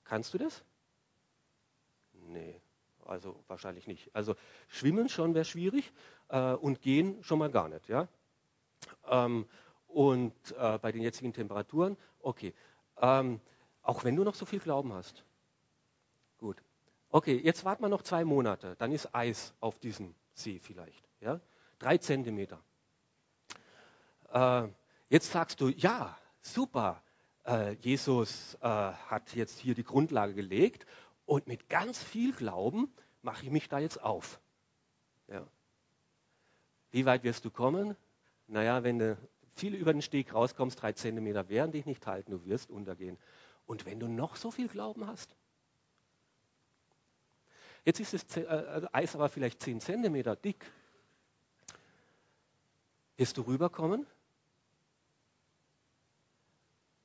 Kannst 0.04 0.34
du 0.34 0.38
das? 0.38 0.63
Nee, 2.28 2.62
also 3.06 3.44
wahrscheinlich 3.48 3.88
nicht. 3.88 4.15
Also 4.15 4.36
schwimmen 4.68 5.10
schon 5.10 5.34
wäre 5.34 5.46
schwierig 5.46 5.91
äh, 6.30 6.54
und 6.54 6.82
gehen 6.82 7.24
schon 7.24 7.39
mal 7.39 7.50
gar 7.50 7.70
nicht. 7.70 7.89
Ja? 7.89 8.08
Ähm, 9.08 9.48
und 9.88 10.34
äh, 10.58 10.78
bei 10.78 10.91
den 10.91 11.02
jetzigen 11.02 11.34
Temperaturen, 11.34 11.98
okay. 12.20 12.54
Ähm, 13.02 13.39
auch 13.82 14.04
wenn 14.04 14.15
du 14.15 14.24
noch 14.24 14.36
so 14.36 14.46
viel 14.46 14.60
Glauben 14.60 14.94
hast. 14.94 15.24
Okay, 17.15 17.39
jetzt 17.41 17.63
warten 17.63 17.82
wir 17.82 17.88
noch 17.88 18.01
zwei 18.01 18.25
Monate, 18.25 18.75
dann 18.78 18.91
ist 18.91 19.15
Eis 19.15 19.54
auf 19.62 19.80
diesem 19.80 20.13
See 20.34 20.60
vielleicht. 20.60 21.08
Ja? 21.21 21.39
Drei 21.80 21.97
Zentimeter. 21.97 22.62
Äh, 24.34 24.67
jetzt 25.08 25.32
sagst 25.32 25.62
du, 25.62 25.69
ja, 25.69 26.17
super, 26.41 27.01
äh, 27.45 27.71
Jesus 27.75 28.56
äh, 28.56 28.67
hat 28.67 29.34
jetzt 29.34 29.60
hier 29.60 29.75
die 29.75 29.86
Grundlage 29.86 30.34
gelegt 30.34 30.86
und 31.25 31.47
mit 31.47 31.69
ganz 31.69 32.04
viel 32.04 32.34
Glauben 32.34 32.93
mache 33.21 33.45
ich 33.45 33.49
mich 33.49 33.69
da 33.69 33.80
jetzt 33.80 34.04
auf. 34.04 34.41
Ja. 35.30 35.47
Wie 36.91 37.06
weit 37.06 37.23
wirst 37.23 37.45
du 37.45 37.49
kommen? 37.49 37.95
Naja, 38.47 38.84
wenn 38.84 38.99
du 38.99 39.17
viel 39.54 39.73
über 39.75 39.93
den 39.93 40.01
Steg 40.01 40.34
rauskommst, 40.34 40.82
drei 40.82 40.91
Zentimeter 40.91 41.47
werden 41.47 41.71
dich 41.71 41.86
nicht 41.86 42.06
halten, 42.08 42.32
du 42.32 42.43
wirst 42.43 42.69
untergehen. 42.69 43.17
Und 43.65 43.86
wenn 43.86 44.01
du 44.01 44.10
noch 44.10 44.36
so 44.36 44.51
viel 44.51 44.67
Glauben 44.67 45.08
hast, 45.08 45.34
Jetzt 47.86 48.00
ist 48.00 48.13
das 48.13 48.38
äh, 48.38 48.45
also 48.48 48.88
Eis 48.91 49.15
aber 49.15 49.30
vielleicht 49.30 49.62
10 49.62 49.80
cm 49.80 50.36
dick. 50.43 50.65
Wirst 53.15 53.38
du 53.38 53.43
rüberkommen? 53.43 54.06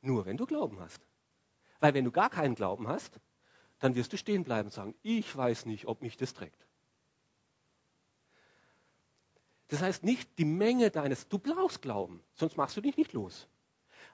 Nur 0.00 0.26
wenn 0.26 0.36
du 0.36 0.46
Glauben 0.46 0.80
hast. 0.80 1.00
Weil 1.78 1.94
wenn 1.94 2.04
du 2.04 2.10
gar 2.10 2.30
keinen 2.30 2.54
Glauben 2.54 2.88
hast, 2.88 3.20
dann 3.78 3.94
wirst 3.94 4.12
du 4.12 4.16
stehen 4.16 4.42
bleiben 4.42 4.68
und 4.68 4.72
sagen, 4.72 4.94
ich 5.02 5.36
weiß 5.36 5.66
nicht, 5.66 5.86
ob 5.86 6.02
mich 6.02 6.16
das 6.16 6.34
trägt. 6.34 6.66
Das 9.68 9.80
heißt 9.80 10.02
nicht 10.02 10.38
die 10.38 10.44
Menge 10.44 10.90
deines, 10.90 11.28
du 11.28 11.38
brauchst 11.38 11.80
Glauben, 11.80 12.24
sonst 12.34 12.56
machst 12.56 12.76
du 12.76 12.80
dich 12.80 12.96
nicht 12.96 13.12
los 13.12 13.46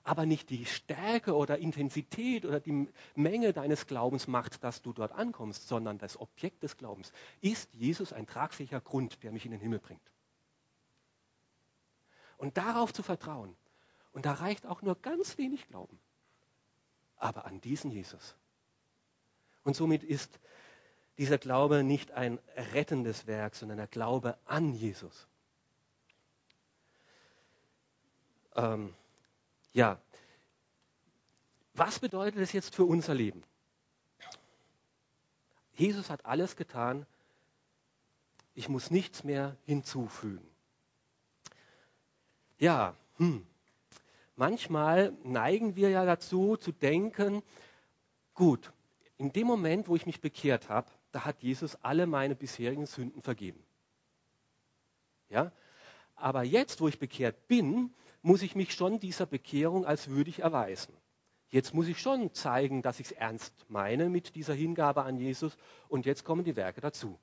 aber 0.07 0.25
nicht 0.25 0.51
die 0.51 0.65
Stärke 0.67 1.35
oder 1.35 1.59
Intensität 1.59 2.45
oder 2.45 2.61
die 2.61 2.89
Menge 3.17 3.53
deines 3.53 3.89
Glaubens 3.89 4.29
macht, 4.29 4.63
dass 4.63 4.81
du 4.81 4.93
dort 4.93 5.11
ankommst, 5.11 5.67
sondern 5.67 5.99
das 5.99 6.21
Objekt 6.21 6.63
des 6.63 6.77
Glaubens. 6.77 7.13
Ist 7.41 7.75
Jesus 7.75 8.13
ein 8.13 8.27
tragfähiger 8.27 8.81
Grund, 8.81 9.25
der 9.25 9.33
mich 9.33 9.45
in 9.45 9.51
den 9.51 9.61
Himmel 9.61 9.81
bringt? 9.81 10.13
Und 12.37 12.57
darauf 12.57 12.93
zu 12.93 13.03
vertrauen. 13.03 13.57
Und 14.13 14.27
da 14.27 14.35
reicht 14.35 14.65
auch 14.65 14.81
nur 14.81 14.95
ganz 14.95 15.39
wenig 15.39 15.67
Glauben. 15.67 15.99
Aber 17.17 17.45
an 17.45 17.61
diesen 17.61 17.91
Jesus. 17.91 18.37
Und 19.65 19.75
somit 19.75 20.05
ist 20.05 20.39
dieser 21.19 21.39
Glaube 21.39 21.83
nicht 21.83 22.13
ein 22.13 22.39
rettendes 22.73 23.27
Werk, 23.27 23.57
sondern 23.57 23.79
der 23.79 23.89
Glaube 23.89 24.39
an 24.45 24.73
Jesus. 24.73 25.27
Ähm, 28.55 28.95
ja, 29.77 30.01
was 31.75 31.99
bedeutet 31.99 32.41
es 32.41 32.53
jetzt 32.53 32.75
für 32.75 32.85
unser 32.85 33.15
Leben? 33.15 33.43
Jesus 35.75 36.09
hat 36.09 36.25
alles 36.25 36.57
getan, 36.57 37.07
Ich 38.59 38.71
muss 38.71 38.91
nichts 38.91 39.23
mehr 39.23 39.55
hinzufügen. 39.67 40.49
Ja, 42.59 42.97
hm. 43.19 43.47
manchmal 44.35 45.13
neigen 45.25 45.77
wir 45.77 45.91
ja 45.91 46.07
dazu 46.07 46.57
zu 46.57 46.73
denken, 46.73 47.43
gut, 48.33 48.73
in 49.19 49.31
dem 49.35 49.47
Moment, 49.47 49.89
wo 49.89 49.95
ich 49.95 50.07
mich 50.07 50.23
bekehrt 50.23 50.71
habe, 50.71 50.91
da 51.13 51.27
hat 51.27 51.43
Jesus 51.43 51.77
alle 51.83 52.07
meine 52.07 52.35
bisherigen 52.35 52.87
Sünden 52.87 53.21
vergeben. 53.21 53.63
Ja? 55.29 55.53
Aber 56.15 56.43
jetzt, 56.45 56.81
wo 56.81 56.89
ich 56.89 56.99
bekehrt 56.99 57.47
bin, 57.49 57.93
muss 58.23 58.43
ich 58.43 58.55
mich 58.55 58.73
schon 58.73 59.01
dieser 59.01 59.27
Bekehrung 59.27 59.85
als 59.85 60.09
würdig 60.09 60.41
erweisen. 60.41 60.93
Jetzt 61.51 61.75
muss 61.75 61.87
ich 61.87 62.01
schon 62.01 62.33
zeigen, 62.35 62.83
dass 62.83 62.99
ich 62.99 63.07
es 63.07 63.13
ernst 63.13 63.53
meine 63.69 64.09
mit 64.09 64.35
dieser 64.35 64.55
Hingabe 64.55 65.05
an 65.05 65.17
Jesus 65.17 65.57
und 65.89 66.05
jetzt 66.05 66.25
kommen 66.25 66.45
die 66.45 66.57
Werke 66.57 66.81
dazu. 66.81 67.19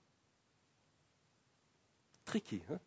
Tricky. 2.25 2.61
Hm? 2.67 2.79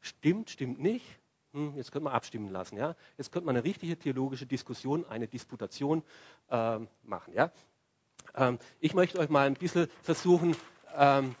Stimmt, 0.00 0.50
stimmt 0.50 0.80
nicht. 0.80 1.04
Hm, 1.52 1.76
jetzt 1.76 1.90
könnte 1.90 2.04
man 2.04 2.12
abstimmen 2.12 2.50
lassen. 2.50 2.76
Ja? 2.76 2.94
Jetzt 3.16 3.32
könnte 3.32 3.46
man 3.46 3.56
eine 3.56 3.64
richtige 3.64 3.98
theologische 3.98 4.46
Diskussion, 4.46 5.04
eine 5.06 5.26
Disputation 5.26 6.02
äh, 6.50 6.78
machen. 7.02 7.34
Ja? 7.34 7.50
Ähm, 8.34 8.58
ich 8.80 8.94
möchte 8.94 9.18
euch 9.18 9.28
mal 9.28 9.46
ein 9.46 9.54
bisschen 9.54 9.88
versuchen, 10.02 10.54
ähm, 10.94 11.34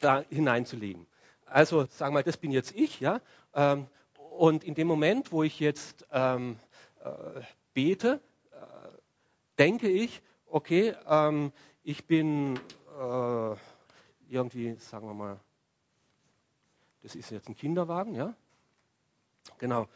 da 0.00 0.24
hineinzulegen. 0.28 1.06
Also 1.46 1.86
sagen 1.86 2.12
wir 2.12 2.18
mal, 2.18 2.22
das 2.24 2.36
bin 2.36 2.50
jetzt 2.50 2.72
ich, 2.72 3.00
ja. 3.00 3.20
Ähm, 3.54 3.86
und 4.36 4.64
in 4.64 4.74
dem 4.74 4.86
Moment, 4.86 5.32
wo 5.32 5.42
ich 5.42 5.60
jetzt 5.60 6.06
ähm, 6.12 6.58
äh, 7.04 7.40
bete, 7.74 8.20
äh, 8.52 8.56
denke 9.58 9.88
ich, 9.88 10.22
okay, 10.46 10.94
ähm, 11.08 11.52
ich 11.82 12.06
bin 12.06 12.58
äh, 12.98 13.56
irgendwie, 14.28 14.74
sagen 14.76 15.06
wir 15.06 15.14
mal, 15.14 15.40
das 17.02 17.14
ist 17.14 17.30
jetzt 17.30 17.48
ein 17.48 17.56
Kinderwagen, 17.56 18.14
ja. 18.14 18.34
Genau. 19.58 19.88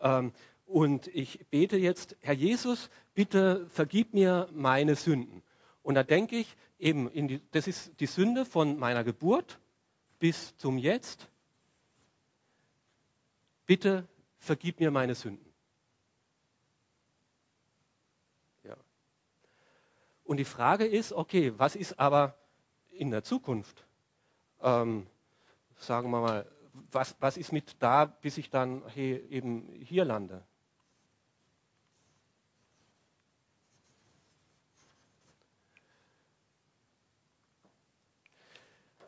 Ähm, 0.00 0.32
und 0.66 1.06
ich 1.08 1.46
bete 1.48 1.76
jetzt, 1.76 2.16
Herr 2.20 2.34
Jesus, 2.34 2.90
bitte 3.14 3.66
vergib 3.68 4.14
mir 4.14 4.48
meine 4.52 4.96
Sünden. 4.96 5.42
Und 5.82 5.94
da 5.94 6.02
denke 6.02 6.36
ich 6.36 6.56
eben, 6.78 7.10
die, 7.28 7.40
das 7.52 7.68
ist 7.68 7.92
die 8.00 8.06
Sünde 8.06 8.44
von 8.44 8.78
meiner 8.78 9.04
Geburt 9.04 9.60
bis 10.18 10.56
zum 10.56 10.78
Jetzt. 10.78 11.28
Bitte 13.66 14.06
vergib 14.38 14.80
mir 14.80 14.90
meine 14.90 15.14
Sünden. 15.14 15.52
Ja. 18.62 18.76
Und 20.24 20.36
die 20.36 20.44
Frage 20.44 20.86
ist, 20.86 21.12
okay, 21.12 21.52
was 21.58 21.74
ist 21.74 21.98
aber 21.98 22.38
in 22.90 23.10
der 23.10 23.24
Zukunft? 23.24 23.84
Ähm, 24.60 25.06
sagen 25.76 26.10
wir 26.10 26.20
mal, 26.20 26.50
was, 26.92 27.16
was 27.20 27.36
ist 27.36 27.52
mit 27.52 27.76
da, 27.80 28.04
bis 28.04 28.38
ich 28.38 28.50
dann 28.50 28.82
hey, 28.94 29.16
eben 29.30 29.72
hier 29.72 30.04
lande? 30.04 30.44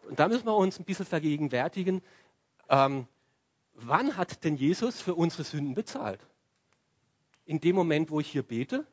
Und 0.09 0.19
da 0.19 0.27
müssen 0.27 0.47
wir 0.47 0.57
uns 0.57 0.79
ein 0.79 0.87
bisschen 0.87 1.05
vergegenwärtigen, 1.05 2.03
ähm, 2.71 3.07
wann 3.81 4.17
hat 4.17 4.45
denn 4.45 4.57
Jesus 4.57 5.01
für 5.01 5.15
unsere 5.15 5.45
Sünden 5.45 5.75
bezahlt? 5.75 6.21
In 7.45 7.61
dem 7.61 7.77
Moment, 7.77 8.11
wo 8.11 8.21
ich 8.21 8.31
hier 8.31 8.43
bete? 8.43 8.87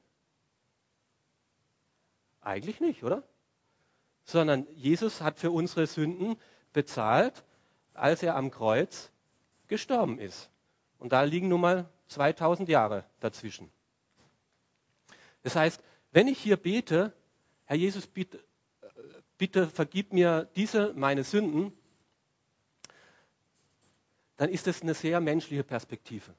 Eigentlich 2.41 2.79
nicht, 2.79 3.03
oder? 3.03 3.23
Sondern 4.23 4.67
Jesus 4.71 5.21
hat 5.21 5.39
für 5.39 5.51
unsere 5.51 5.87
Sünden 5.87 6.37
bezahlt, 6.73 7.43
als 7.93 8.23
er 8.23 8.35
am 8.35 8.51
Kreuz 8.51 9.11
gestorben 9.67 10.19
ist. 10.19 10.49
Und 10.99 11.11
da 11.11 11.23
liegen 11.23 11.47
nun 11.47 11.61
mal 11.61 11.89
2000 12.07 12.69
Jahre 12.69 13.03
dazwischen. 13.19 13.69
Das 15.43 15.55
heißt, 15.55 15.81
wenn 16.11 16.27
ich 16.27 16.39
hier 16.39 16.57
bete, 16.57 17.13
Herr 17.65 17.77
Jesus, 17.77 18.07
bitte, 18.07 18.43
bitte 19.37 19.67
vergib 19.67 20.13
mir 20.13 20.49
diese 20.55 20.93
meine 20.93 21.23
Sünden, 21.23 21.73
dann 24.37 24.49
ist 24.49 24.67
das 24.67 24.81
eine 24.81 24.93
sehr 24.93 25.19
menschliche 25.21 25.63
Perspektive. 25.63 26.33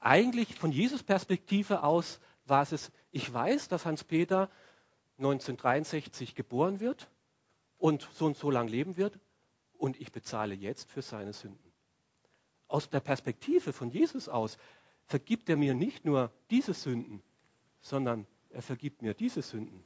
Eigentlich 0.00 0.54
von 0.54 0.70
Jesus 0.70 1.02
Perspektive 1.02 1.82
aus 1.82 2.20
war 2.46 2.70
es, 2.70 2.92
ich 3.10 3.32
weiß, 3.32 3.68
dass 3.68 3.84
Hans-Peter 3.84 4.48
1963 5.18 6.34
geboren 6.34 6.80
wird 6.80 7.10
und 7.78 8.08
so 8.14 8.26
und 8.26 8.36
so 8.36 8.50
lang 8.50 8.68
leben 8.68 8.96
wird 8.96 9.18
und 9.76 10.00
ich 10.00 10.12
bezahle 10.12 10.54
jetzt 10.54 10.90
für 10.90 11.02
seine 11.02 11.32
Sünden. 11.32 11.72
Aus 12.68 12.88
der 12.90 13.00
Perspektive 13.00 13.72
von 13.72 13.90
Jesus 13.90 14.28
aus 14.28 14.58
vergibt 15.06 15.48
er 15.48 15.56
mir 15.56 15.74
nicht 15.74 16.04
nur 16.04 16.30
diese 16.50 16.74
Sünden, 16.74 17.22
sondern 17.80 18.26
er 18.50 18.62
vergibt 18.62 19.02
mir 19.02 19.14
diese 19.14 19.42
Sünden. 19.42 19.82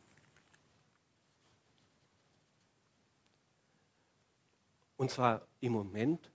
Und 5.03 5.11
zwar 5.11 5.49
im 5.59 5.73
Moment, 5.73 6.31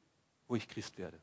wo 0.49 0.55
ich 0.55 0.67
Christ 0.67 0.97
werde. 0.97 1.17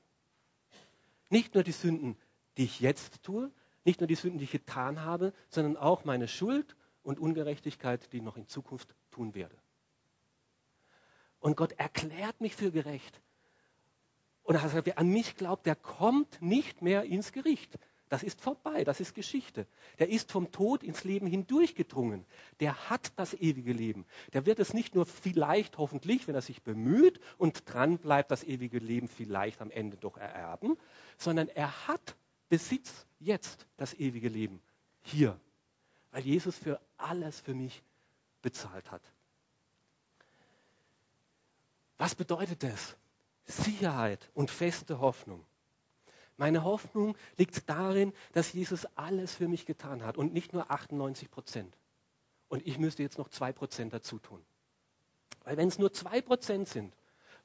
Nicht 1.29 1.53
nur 1.53 1.63
die 1.63 1.73
Sünden, 1.73 2.17
die 2.57 2.65
ich 2.65 2.81
jetzt 2.81 3.23
tue, 3.23 3.53
nicht 3.85 4.01
nur 4.01 4.07
die 4.07 4.15
Sünden, 4.15 4.39
die 4.39 4.45
ich 4.45 4.51
getan 4.51 5.03
habe, 5.03 5.35
sondern 5.51 5.77
auch 5.77 6.07
meine 6.07 6.27
Schuld 6.27 6.75
und 7.03 7.19
Ungerechtigkeit, 7.19 8.11
die 8.11 8.17
ich 8.17 8.23
noch 8.23 8.39
in 8.39 8.47
Zukunft 8.47 8.95
tun 9.11 9.35
werde. 9.35 9.55
Und 11.39 11.55
Gott 11.55 11.73
erklärt 11.73 12.41
mich 12.41 12.57
für 12.57 12.71
gerecht. 12.71 13.21
Und 14.43 14.55
er 14.55 14.63
gesagt, 14.63 14.87
wer 14.87 14.99
an 14.99 15.09
mich 15.09 15.37
glaubt, 15.37 15.67
der 15.67 15.77
kommt 15.77 16.41
nicht 16.41 16.81
mehr 16.81 17.03
ins 17.03 17.31
Gericht. 17.31 17.79
Das 18.15 18.23
ist 18.23 18.41
vorbei, 18.41 18.85
das 18.85 19.01
ist 19.01 19.13
Geschichte. 19.17 19.67
Der 19.99 20.09
ist 20.09 20.31
vom 20.31 20.53
Tod 20.53 20.85
ins 20.85 21.03
Leben 21.03 21.27
hindurchgedrungen. 21.27 22.25
Der 22.61 22.89
hat 22.89 23.11
das 23.17 23.35
ewige 23.35 23.73
Leben. 23.73 24.07
Der 24.33 24.47
wird 24.47 24.61
es 24.61 24.73
nicht 24.73 24.95
nur 24.95 25.05
vielleicht, 25.05 25.79
hoffentlich, 25.79 26.29
wenn 26.29 26.37
er 26.37 26.41
sich 26.41 26.63
bemüht 26.63 27.19
und 27.39 27.65
dran 27.67 27.99
bleibt, 27.99 28.31
das 28.31 28.45
ewige 28.45 28.79
Leben 28.79 29.09
vielleicht 29.09 29.61
am 29.61 29.69
Ende 29.73 29.97
doch 29.97 30.17
ererben, 30.17 30.79
sondern 31.19 31.49
er 31.49 31.89
hat 31.89 32.15
Besitz 32.49 33.05
jetzt, 33.19 33.67
das 33.79 33.95
ewige 33.95 34.29
Leben 34.29 34.63
hier, 35.03 35.37
weil 36.13 36.23
Jesus 36.23 36.57
für 36.57 36.81
alles 36.97 37.41
für 37.41 37.55
mich 37.55 37.83
bezahlt 38.43 38.93
hat. 38.93 39.03
Was 41.99 42.15
bedeutet 42.15 42.63
das? 42.63 42.97
Sicherheit 43.45 44.31
und 44.35 44.53
feste 44.53 45.01
Hoffnung. 45.01 45.45
Meine 46.37 46.65
Hoffnung 46.65 47.17
liegt 47.37 47.69
darin, 47.71 48.13
dass 48.33 48.53
Jesus 48.53 48.87
alles 48.97 49.35
für 49.35 49.49
mich 49.49 49.67
getan 49.67 50.03
hat 50.05 50.17
und 50.17 50.33
nicht 50.33 50.53
nur 50.53 50.71
98 50.71 51.31
Prozent. 51.31 51.77
Und 52.49 52.67
ich 52.67 52.79
müsste 52.79 53.03
jetzt 53.03 53.19
noch 53.19 53.29
zwei 53.29 53.53
Prozent 53.53 53.93
dazu 53.93 54.19
tun. 54.19 54.45
Weil 55.45 55.57
wenn 55.57 55.69
es 55.69 55.79
nur 55.79 55.93
zwei 55.93 56.21
Prozent 56.21 56.69
sind, 56.69 56.97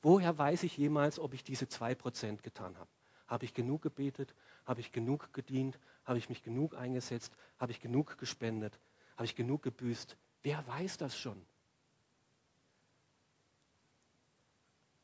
woher 0.02 0.38
weiß 0.38 0.63
ich 0.63 0.78
jemals, 0.78 1.19
ob 1.19 1.34
ich 1.34 1.43
diese 1.43 1.67
zwei 1.67 1.93
Prozent 1.93 2.43
getan 2.43 2.78
habe? 2.78 2.89
Habe 3.28 3.45
ich 3.45 3.54
genug 3.54 3.84
gebetet? 3.84 4.34
Habe 4.65 4.80
ich 4.82 4.91
genug 4.91 5.32
gedient? 5.34 5.80
Habe 6.04 6.17
ich 6.17 6.30
mich 6.30 6.41
genug 6.41 6.75
eingesetzt? 6.75 7.32
Habe 7.60 7.71
ich 7.71 7.80
genug 7.80 8.17
gespendet? 8.17 8.80
Habe 9.15 9.25
ich 9.25 9.36
genug 9.36 9.62
gebüßt? 9.62 10.17
Wer 10.41 10.65
weiß 10.65 10.97
das 10.97 11.15
schon? 11.17 11.39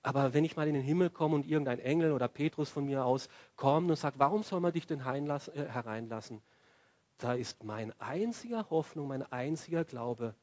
Aber 0.06 0.36
wenn 0.36 0.46
ich 0.46 0.56
mal 0.56 0.68
in 0.68 0.76
den 0.76 0.84
Himmel 0.84 1.10
komme 1.10 1.34
und 1.34 1.48
irgendein 1.48 1.80
Engel 1.80 2.12
oder 2.12 2.28
Petrus 2.28 2.70
von 2.70 2.86
mir 2.86 3.06
aus 3.06 3.28
kommt 3.56 3.90
und 3.90 3.96
sagt, 3.96 4.20
warum 4.20 4.44
soll 4.44 4.60
man 4.60 4.72
dich 4.72 4.86
denn 4.86 5.00
äh, 5.00 5.66
hereinlassen? 5.68 6.44
Da 7.18 7.34
ist 7.34 7.64
mein 7.64 7.92
einziger 8.00 8.70
Hoffnung, 8.70 9.08
mein 9.08 9.24
einziger 9.24 9.84
Glaube, 9.84 10.36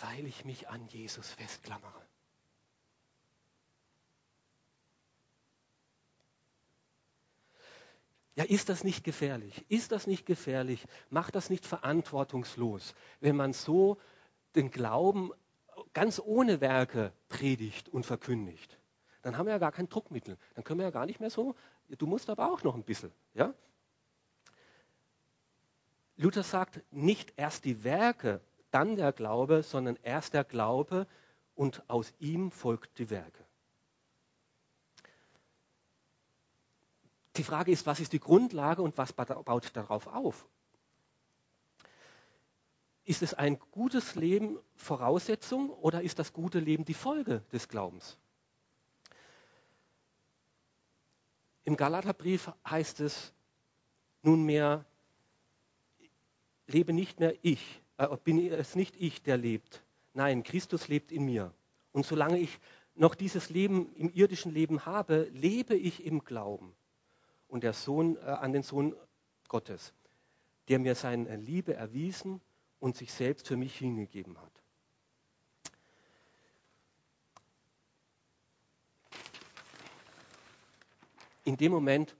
weil 0.00 0.24
ich 0.24 0.46
mich 0.46 0.70
an 0.70 0.86
Jesus 0.86 1.32
festklammere. 1.32 2.00
Ja, 8.36 8.44
ist 8.44 8.70
das 8.70 8.84
nicht 8.84 9.04
gefährlich? 9.04 9.66
Ist 9.68 9.92
das 9.92 10.06
nicht 10.06 10.24
gefährlich? 10.24 10.86
Macht 11.10 11.34
das 11.34 11.50
nicht 11.50 11.66
verantwortungslos, 11.66 12.94
wenn 13.20 13.36
man 13.36 13.52
so 13.52 13.98
den 14.54 14.70
Glauben 14.70 15.30
ganz 15.94 16.20
ohne 16.24 16.60
Werke 16.60 17.12
predigt 17.28 17.88
und 17.88 18.06
verkündigt, 18.06 18.78
dann 19.22 19.38
haben 19.38 19.46
wir 19.46 19.52
ja 19.52 19.58
gar 19.58 19.72
kein 19.72 19.88
Druckmittel. 19.88 20.36
Dann 20.54 20.64
können 20.64 20.80
wir 20.80 20.86
ja 20.86 20.90
gar 20.90 21.06
nicht 21.06 21.20
mehr 21.20 21.30
so, 21.30 21.54
du 21.88 22.06
musst 22.06 22.28
aber 22.28 22.52
auch 22.52 22.62
noch 22.62 22.74
ein 22.74 22.82
bisschen. 22.82 23.12
Ja? 23.34 23.54
Luther 26.16 26.42
sagt, 26.42 26.80
nicht 26.90 27.32
erst 27.36 27.64
die 27.64 27.84
Werke, 27.84 28.40
dann 28.70 28.96
der 28.96 29.12
Glaube, 29.12 29.62
sondern 29.62 29.98
erst 30.02 30.34
der 30.34 30.44
Glaube 30.44 31.06
und 31.54 31.88
aus 31.88 32.12
ihm 32.18 32.50
folgt 32.50 32.98
die 32.98 33.10
Werke. 33.10 33.44
Die 37.36 37.44
Frage 37.44 37.70
ist, 37.72 37.86
was 37.86 38.00
ist 38.00 38.12
die 38.12 38.20
Grundlage 38.20 38.82
und 38.82 38.98
was 38.98 39.12
baut 39.12 39.74
darauf 39.74 40.06
auf? 40.06 40.46
Ist 43.04 43.22
es 43.22 43.34
ein 43.34 43.58
gutes 43.70 44.14
Leben 44.14 44.58
Voraussetzung 44.76 45.70
oder 45.70 46.02
ist 46.02 46.18
das 46.18 46.32
gute 46.32 46.60
Leben 46.60 46.84
die 46.84 46.94
Folge 46.94 47.42
des 47.52 47.68
Glaubens? 47.68 48.16
Im 51.64 51.76
Galaterbrief 51.76 52.50
heißt 52.68 53.00
es 53.00 53.32
nunmehr, 54.22 54.84
lebe 56.66 56.92
nicht 56.92 57.20
mehr 57.20 57.34
ich, 57.42 57.82
äh, 57.98 58.16
bin 58.24 58.52
es 58.52 58.74
nicht 58.74 58.96
ich, 58.96 59.22
der 59.22 59.36
lebt. 59.36 59.84
Nein, 60.14 60.42
Christus 60.42 60.88
lebt 60.88 61.12
in 61.12 61.24
mir. 61.24 61.52
Und 61.92 62.06
solange 62.06 62.38
ich 62.38 62.58
noch 62.94 63.14
dieses 63.14 63.48
Leben 63.48 63.94
im 63.94 64.12
irdischen 64.12 64.52
Leben 64.52 64.86
habe, 64.86 65.28
lebe 65.32 65.74
ich 65.74 66.04
im 66.04 66.24
Glauben 66.24 66.74
und 67.48 67.62
der 67.64 67.72
Sohn, 67.72 68.16
äh, 68.16 68.20
an 68.20 68.52
den 68.52 68.62
Sohn 68.62 68.94
Gottes, 69.48 69.92
der 70.68 70.78
mir 70.78 70.94
seine 70.94 71.36
Liebe 71.36 71.74
erwiesen 71.74 72.40
und 72.82 72.96
sich 72.96 73.12
selbst 73.12 73.46
für 73.46 73.56
mich 73.56 73.78
hingegeben 73.78 74.36
hat. 74.40 74.50
In 81.44 81.56
dem 81.56 81.70
Moment, 81.70 82.16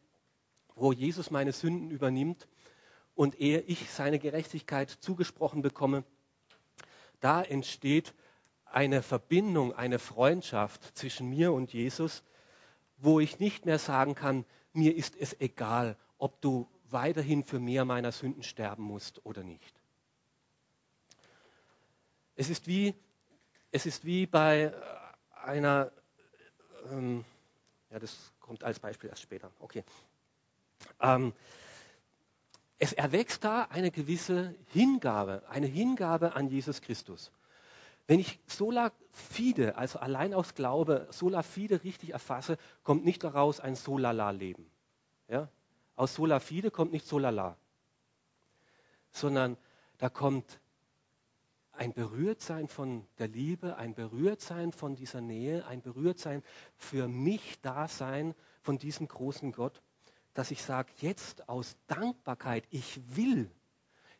wo 0.76 0.92
Jesus 0.92 1.32
meine 1.32 1.50
Sünden 1.50 1.90
übernimmt 1.90 2.46
und 3.16 3.40
er 3.40 3.68
ich 3.68 3.90
seine 3.90 4.20
Gerechtigkeit 4.20 4.88
zugesprochen 4.88 5.62
bekomme, 5.62 6.04
da 7.18 7.42
entsteht 7.42 8.14
eine 8.64 9.02
Verbindung, 9.02 9.72
eine 9.72 9.98
Freundschaft 9.98 10.96
zwischen 10.96 11.28
mir 11.28 11.52
und 11.52 11.72
Jesus, 11.72 12.22
wo 12.98 13.18
ich 13.18 13.40
nicht 13.40 13.66
mehr 13.66 13.80
sagen 13.80 14.14
kann, 14.14 14.44
mir 14.72 14.94
ist 14.94 15.16
es 15.16 15.40
egal, 15.40 15.98
ob 16.18 16.40
du 16.40 16.68
weiterhin 16.88 17.42
für 17.42 17.58
mehr 17.58 17.84
meiner 17.84 18.12
Sünden 18.12 18.44
sterben 18.44 18.84
musst 18.84 19.26
oder 19.26 19.42
nicht. 19.42 19.81
Es 22.34 22.50
ist 22.50 22.66
wie, 22.66 22.94
es 23.70 23.86
ist 23.86 24.04
wie 24.04 24.26
bei 24.26 24.62
äh, 24.62 24.72
einer, 25.44 25.92
ähm, 26.90 27.24
ja, 27.90 27.98
das 27.98 28.32
kommt 28.40 28.64
als 28.64 28.80
Beispiel 28.80 29.10
erst 29.10 29.22
später, 29.22 29.50
okay. 29.60 29.84
Ähm, 31.00 31.32
es 32.78 32.92
erwächst 32.92 33.44
da 33.44 33.62
eine 33.70 33.90
gewisse 33.90 34.54
Hingabe, 34.72 35.42
eine 35.48 35.66
Hingabe 35.66 36.34
an 36.34 36.48
Jesus 36.48 36.80
Christus. 36.80 37.30
Wenn 38.08 38.18
ich 38.18 38.40
sola 38.46 38.90
fide, 39.12 39.76
also 39.76 40.00
allein 40.00 40.34
aus 40.34 40.54
Glaube, 40.54 41.06
sola 41.10 41.42
fide 41.42 41.84
richtig 41.84 42.10
erfasse, 42.10 42.58
kommt 42.82 43.04
nicht 43.04 43.22
daraus 43.22 43.60
ein 43.60 43.76
solala-Leben. 43.76 44.68
Ja? 45.28 45.48
Aus 45.94 46.14
sola 46.14 46.40
fide 46.40 46.70
kommt 46.70 46.92
nicht 46.92 47.06
solala, 47.06 47.56
sondern 49.12 49.56
da 49.98 50.08
kommt 50.08 50.60
ein 51.72 51.92
Berührtsein 51.94 52.68
von 52.68 53.06
der 53.18 53.28
Liebe, 53.28 53.76
ein 53.76 53.94
Berührtsein 53.94 54.72
von 54.72 54.94
dieser 54.94 55.20
Nähe, 55.20 55.66
ein 55.66 55.82
Berührtsein 55.82 56.42
für 56.76 57.08
mich 57.08 57.60
Dasein 57.60 58.34
von 58.60 58.78
diesem 58.78 59.08
großen 59.08 59.52
Gott, 59.52 59.82
dass 60.34 60.50
ich 60.50 60.62
sage, 60.62 60.92
jetzt 61.00 61.48
aus 61.48 61.76
Dankbarkeit, 61.86 62.64
ich 62.70 63.00
will, 63.16 63.50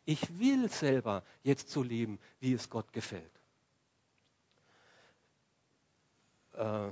ich 0.05 0.39
will 0.39 0.69
selber 0.69 1.23
jetzt 1.43 1.69
so 1.69 1.81
leben, 1.81 2.19
wie 2.39 2.53
es 2.53 2.69
Gott 2.69 2.91
gefällt. 2.91 3.31
Äh, 6.53 6.89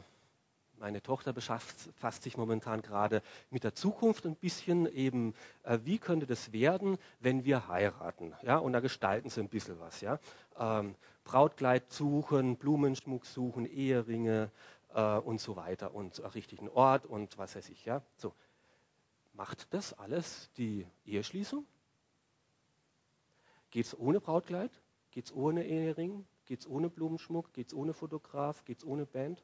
meine 0.81 1.01
Tochter 1.01 1.31
befasst 1.31 2.23
sich 2.23 2.37
momentan 2.37 2.81
gerade 2.81 3.21
mit 3.51 3.63
der 3.63 3.75
Zukunft 3.75 4.25
ein 4.25 4.35
bisschen 4.35 4.91
eben, 4.91 5.35
äh, 5.63 5.79
wie 5.83 5.99
könnte 5.99 6.25
das 6.25 6.51
werden, 6.51 6.97
wenn 7.19 7.45
wir 7.45 7.67
heiraten. 7.67 8.33
Ja? 8.41 8.57
Und 8.57 8.73
da 8.73 8.79
gestalten 8.79 9.29
sie 9.29 9.41
ein 9.41 9.47
bisschen 9.47 9.79
was. 9.79 10.01
Ja? 10.01 10.19
Ähm, 10.57 10.95
Brautkleid 11.23 11.91
suchen, 11.93 12.57
Blumenschmuck 12.57 13.27
suchen, 13.27 13.65
Eheringe 13.65 14.51
äh, 14.93 15.17
und 15.17 15.39
so 15.39 15.55
weiter 15.55 15.93
und 15.93 16.19
richtigen 16.33 16.67
Ort 16.67 17.05
und 17.05 17.37
was 17.37 17.55
weiß 17.55 17.69
ich. 17.69 17.85
Ja? 17.85 18.01
So. 18.17 18.33
Macht 19.33 19.73
das 19.73 19.93
alles 19.93 20.49
die 20.57 20.85
Eheschließung? 21.05 21.65
Geht 23.69 23.85
es 23.85 23.97
ohne 23.97 24.19
Brautkleid? 24.19 24.71
Geht 25.11 25.25
es 25.25 25.33
ohne 25.33 25.63
Ehering? 25.63 26.25
Geht 26.45 26.61
es 26.61 26.67
ohne 26.67 26.89
Blumenschmuck? 26.89 27.53
Geht 27.53 27.67
es 27.67 27.73
ohne 27.73 27.93
Fotograf? 27.93 28.65
Geht 28.65 28.79
es 28.79 28.85
ohne 28.85 29.05
Band? 29.05 29.43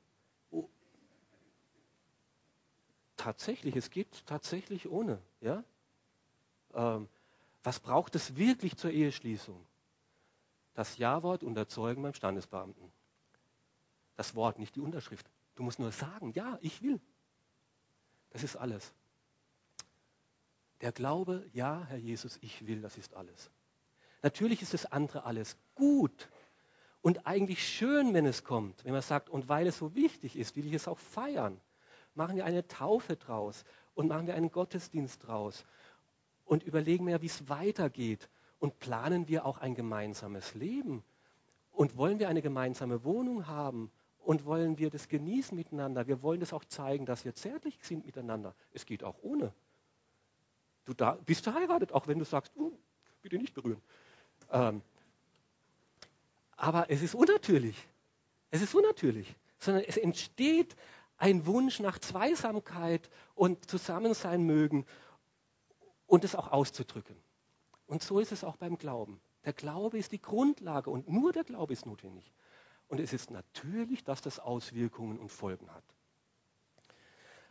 Tatsächlich, 3.18 3.76
es 3.76 3.90
geht 3.90 4.26
tatsächlich 4.26 4.90
ohne. 4.90 5.20
Ja? 5.42 5.64
Ähm, 6.74 7.10
was 7.64 7.80
braucht 7.80 8.16
es 8.16 8.38
wirklich 8.38 8.78
zur 8.78 8.92
Eheschließung? 8.92 9.66
Das 10.76 10.98
Ja-Wort 10.98 11.44
und 11.44 11.56
beim 11.56 12.14
Standesbeamten. 12.14 12.92
Das 14.16 14.36
Wort, 14.36 14.60
nicht 14.60 14.76
die 14.76 14.80
Unterschrift. 14.80 15.30
Du 15.56 15.64
musst 15.64 15.80
nur 15.80 15.92
sagen, 15.92 16.32
ja, 16.34 16.60
ich 16.62 16.82
will. 16.84 17.02
Das 18.30 18.44
ist 18.44 18.56
alles. 18.56 18.94
Der 20.82 20.92
Glaube, 20.92 21.50
ja, 21.54 21.86
Herr 21.88 21.98
Jesus, 21.98 22.38
ich 22.42 22.68
will, 22.68 22.82
das 22.82 22.98
ist 22.98 23.16
alles. 23.16 23.50
Natürlich 24.22 24.62
ist 24.62 24.74
das 24.74 24.86
andere 24.86 25.24
alles 25.24 25.58
gut 25.74 26.30
und 27.02 27.26
eigentlich 27.26 27.68
schön, 27.68 28.14
wenn 28.14 28.26
es 28.26 28.44
kommt, 28.44 28.84
wenn 28.86 28.92
man 28.92 29.02
sagt, 29.02 29.30
und 29.30 29.50
weil 29.50 29.68
es 29.68 29.78
so 29.78 29.96
wichtig 29.96 30.36
ist, 30.36 30.56
will 30.56 30.68
ich 30.68 30.74
es 30.74 30.88
auch 30.88 31.00
feiern. 31.00 31.60
Machen 32.18 32.36
wir 32.36 32.46
eine 32.46 32.68
Taufe 32.68 33.16
draus 33.16 33.64
und 33.94 34.08
machen 34.08 34.26
wir 34.26 34.34
einen 34.34 34.52
Gottesdienst 34.52 35.28
draus 35.28 35.66
und 36.46 36.64
überlegen 36.64 37.06
wir, 37.06 37.22
wie 37.22 37.28
es 37.28 37.48
weitergeht 37.48 38.28
und 38.58 38.80
planen 38.80 39.28
wir 39.28 39.46
auch 39.46 39.60
ein 39.60 39.76
gemeinsames 39.76 40.56
Leben 40.56 41.04
und 41.72 41.96
wollen 41.96 42.18
wir 42.18 42.28
eine 42.28 42.42
gemeinsame 42.42 43.04
Wohnung 43.04 43.46
haben 43.46 43.92
und 44.18 44.46
wollen 44.46 44.80
wir 44.80 44.90
das 44.90 45.10
genießen 45.10 45.56
miteinander. 45.56 46.08
Wir 46.08 46.24
wollen 46.24 46.40
das 46.40 46.54
auch 46.54 46.66
zeigen, 46.66 47.06
dass 47.06 47.24
wir 47.24 47.36
zärtlich 47.36 47.78
sind 47.84 48.04
miteinander. 48.04 48.56
Es 48.74 48.88
geht 48.88 49.04
auch 49.04 49.20
ohne. 49.22 49.54
Du 50.86 50.96
da, 50.96 51.20
bist 51.24 51.44
verheiratet, 51.44 51.92
auch 51.92 52.08
wenn 52.08 52.18
du 52.18 52.26
sagst, 52.26 52.52
oh, 52.56 52.72
bitte 53.22 53.38
nicht 53.38 53.54
berühren. 53.54 53.82
Ähm, 54.52 54.82
aber 56.56 56.90
es 56.90 57.04
ist 57.04 57.14
unnatürlich. 57.14 57.88
Es 58.50 58.64
ist 58.64 58.74
unnatürlich, 58.74 59.36
sondern 59.60 59.84
es 59.84 59.98
entsteht 59.98 60.76
ein 61.18 61.46
Wunsch 61.46 61.80
nach 61.80 62.00
Zweisamkeit 62.00 63.10
und 63.36 63.70
Zusammensein 63.70 64.44
mögen 64.44 64.86
und 66.06 66.24
es 66.24 66.36
auch 66.36 66.52
auszudrücken. 66.52 67.16
Und 67.88 68.04
so 68.04 68.20
ist 68.20 68.32
es 68.32 68.44
auch 68.44 68.58
beim 68.58 68.78
Glauben. 68.78 69.20
Der 69.46 69.54
Glaube 69.54 69.98
ist 69.98 70.12
die 70.12 70.22
Grundlage 70.22 70.90
und 70.90 71.10
nur 71.10 71.32
der 71.32 71.44
Glaube 71.44 71.74
ist 71.74 71.86
notwendig. 71.86 72.32
Und 72.88 73.00
es 73.00 73.14
ist 73.14 73.32
natürlich, 73.32 74.04
dass 74.04 74.22
das 74.22 74.40
Auswirkungen 74.40 75.20
und 75.20 75.32
Folgen 75.32 75.70
hat. 75.74 75.84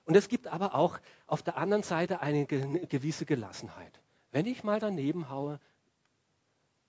Und 0.05 0.17
es 0.17 0.29
gibt 0.29 0.47
aber 0.47 0.75
auch 0.75 0.99
auf 1.27 1.43
der 1.43 1.57
anderen 1.57 1.83
Seite 1.83 2.21
eine 2.21 2.47
gewisse 2.47 3.27
Gelassenheit. 3.27 4.01
Wenn 4.31 4.47
ich 4.47 4.63
mal 4.63 4.79
daneben 4.79 5.29
haue, 5.31 5.59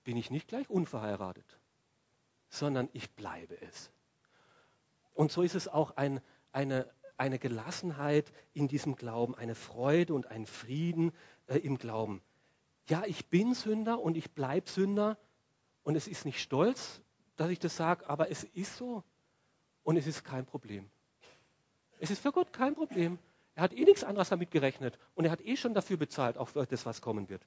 bin 0.04 0.16
ich 0.16 0.30
nicht 0.30 0.48
gleich 0.48 0.70
unverheiratet 0.70 1.58
sondern 2.48 2.88
ich 2.92 3.10
bleibe 3.10 3.60
es. 3.60 3.90
Und 5.14 5.32
so 5.32 5.42
ist 5.42 5.54
es 5.54 5.68
auch 5.68 5.96
ein, 5.96 6.20
eine, 6.58 6.90
eine 7.16 7.38
Gelassenheit 7.38 8.32
in 8.52 8.66
diesem 8.66 8.96
Glauben, 8.96 9.36
eine 9.36 9.54
Freude 9.54 10.12
und 10.12 10.26
ein 10.26 10.44
Frieden 10.44 11.12
äh, 11.46 11.58
im 11.58 11.78
Glauben. 11.78 12.20
Ja, 12.88 13.04
ich 13.06 13.26
bin 13.26 13.54
Sünder 13.54 14.00
und 14.00 14.16
ich 14.16 14.32
bleibe 14.32 14.68
Sünder 14.68 15.16
und 15.84 15.94
es 15.94 16.08
ist 16.08 16.24
nicht 16.24 16.40
stolz, 16.40 17.00
dass 17.36 17.50
ich 17.50 17.60
das 17.60 17.76
sage, 17.76 18.08
aber 18.10 18.30
es 18.32 18.42
ist 18.42 18.76
so 18.76 19.04
und 19.84 19.96
es 19.96 20.08
ist 20.08 20.24
kein 20.24 20.46
Problem. 20.46 20.90
Es 22.00 22.10
ist 22.10 22.20
für 22.20 22.32
Gott 22.32 22.52
kein 22.52 22.74
Problem. 22.74 23.20
Er 23.54 23.62
hat 23.62 23.72
eh 23.72 23.84
nichts 23.84 24.02
anderes 24.02 24.30
damit 24.30 24.50
gerechnet 24.50 24.98
und 25.14 25.26
er 25.26 25.30
hat 25.30 25.40
eh 25.42 25.56
schon 25.56 25.74
dafür 25.74 25.96
bezahlt, 25.96 26.38
auch 26.38 26.48
für 26.48 26.66
das, 26.66 26.86
was 26.86 27.00
kommen 27.00 27.28
wird. 27.28 27.46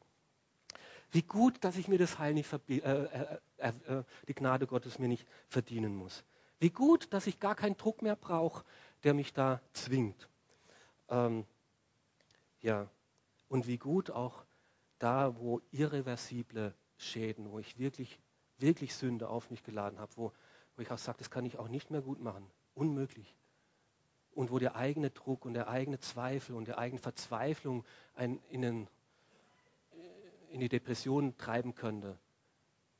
Wie 1.12 1.24
gut, 1.24 1.62
dass 1.66 1.76
ich 1.76 1.90
mir 1.90 1.98
das 1.98 2.18
Heil 2.18 2.34
nicht 2.34 2.50
äh 2.54 2.78
äh, 2.78 3.40
äh, 3.58 3.68
äh, 3.68 4.04
die 4.30 4.36
Gnade 4.36 4.68
Gottes 4.68 5.00
mir 5.00 5.10
nicht 5.10 5.28
verdienen 5.50 5.96
muss. 5.96 6.24
Wie 6.62 6.70
gut, 6.70 7.12
dass 7.12 7.26
ich 7.26 7.40
gar 7.40 7.56
keinen 7.56 7.76
Druck 7.76 8.04
mehr 8.04 8.16
brauche, 8.16 8.64
der 9.04 9.14
mich 9.14 9.34
da 9.34 9.62
zwingt. 9.74 10.30
Ähm, 11.10 11.46
ja, 12.62 12.88
und 13.50 13.68
wie 13.68 13.78
gut 13.78 14.12
auch 14.12 14.44
da, 15.00 15.36
wo 15.38 15.62
irreversible 15.72 16.74
Schäden, 16.98 17.52
wo 17.52 17.60
ich 17.60 17.78
wirklich, 17.80 18.20
wirklich 18.58 18.96
Sünde 18.96 19.30
auf 19.30 19.50
mich 19.50 19.64
geladen 19.64 20.00
habe, 20.00 20.12
wo, 20.16 20.32
wo 20.76 20.82
ich 20.82 20.92
auch 20.92 20.98
sage, 20.98 21.18
das 21.18 21.32
kann 21.32 21.46
ich 21.46 21.58
auch 21.58 21.68
nicht 21.68 21.90
mehr 21.90 22.02
gut 22.02 22.22
machen. 22.22 22.46
Unmöglich. 22.76 23.36
Und 24.34 24.52
wo 24.52 24.60
der 24.60 24.76
eigene 24.76 25.10
Druck 25.10 25.46
und 25.46 25.54
der 25.54 25.68
eigene 25.68 26.00
Zweifel 26.00 26.56
und 26.56 26.68
der 26.68 26.78
eigene 26.78 27.02
Verzweiflung 27.02 27.84
einen 28.16 28.42
in 28.50 28.62
den 28.62 28.88
in 30.52 30.60
die 30.60 30.70
Depression 30.70 31.38
treiben 31.38 31.76
könnte, 31.76 32.20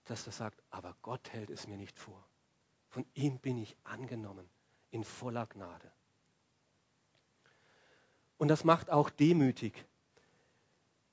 dass 0.06 0.26
er 0.26 0.32
sagt, 0.32 0.64
aber 0.70 0.96
Gott 1.02 1.34
hält 1.34 1.50
es 1.50 1.68
mir 1.68 1.76
nicht 1.76 2.00
vor. 2.00 2.26
Von 2.88 3.06
ihm 3.14 3.40
bin 3.40 3.58
ich 3.58 3.76
angenommen 3.84 4.50
in 4.92 5.04
voller 5.04 5.48
Gnade. 5.48 5.92
Und 8.38 8.48
das 8.48 8.64
macht 8.64 8.90
auch 8.90 9.10
demütig. 9.10 9.86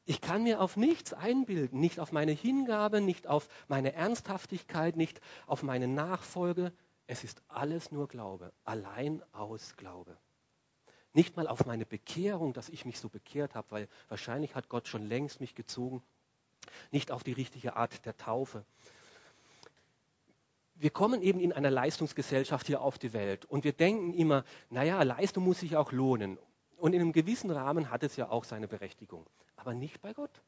Ich 0.04 0.22
kann 0.22 0.42
mir 0.42 0.62
auf 0.62 0.78
nichts 0.78 1.12
einbilden, 1.12 1.80
nicht 1.80 2.00
auf 2.00 2.12
meine 2.12 2.32
Hingabe, 2.32 3.02
nicht 3.02 3.26
auf 3.26 3.48
meine 3.68 3.92
Ernsthaftigkeit, 3.92 4.96
nicht 4.96 5.20
auf 5.46 5.62
meine 5.62 5.86
Nachfolge. 5.86 6.72
Es 7.06 7.24
ist 7.24 7.42
alles 7.48 7.92
nur 7.92 8.08
Glaube, 8.08 8.52
allein 8.64 9.22
aus 9.32 9.76
Glaube. 9.76 10.16
Nicht 11.12 11.36
mal 11.36 11.46
auf 11.46 11.66
meine 11.66 11.84
Bekehrung, 11.84 12.54
dass 12.54 12.70
ich 12.70 12.86
mich 12.86 12.98
so 12.98 13.08
bekehrt 13.08 13.54
habe, 13.54 13.70
weil 13.70 13.88
wahrscheinlich 14.08 14.54
hat 14.54 14.68
Gott 14.70 14.88
schon 14.88 15.06
längst 15.06 15.40
mich 15.40 15.54
gezogen. 15.54 16.02
Nicht 16.90 17.10
auf 17.10 17.22
die 17.22 17.32
richtige 17.32 17.76
Art 17.76 18.06
der 18.06 18.16
Taufe. 18.16 18.64
Wir 20.80 20.90
kommen 20.90 21.22
eben 21.22 21.40
in 21.40 21.52
einer 21.52 21.70
Leistungsgesellschaft 21.70 22.66
hier 22.68 22.80
auf 22.80 22.98
die 22.98 23.12
Welt 23.12 23.44
und 23.44 23.64
wir 23.64 23.72
denken 23.72 24.14
immer, 24.14 24.44
naja, 24.70 25.02
Leistung 25.02 25.44
muss 25.44 25.60
sich 25.60 25.76
auch 25.76 25.90
lohnen. 25.90 26.38
Und 26.76 26.92
in 26.92 27.00
einem 27.00 27.12
gewissen 27.12 27.50
Rahmen 27.50 27.90
hat 27.90 28.04
es 28.04 28.14
ja 28.14 28.28
auch 28.30 28.44
seine 28.44 28.68
Berechtigung, 28.68 29.26
aber 29.56 29.74
nicht 29.74 30.00
bei 30.00 30.12
Gott. 30.12 30.42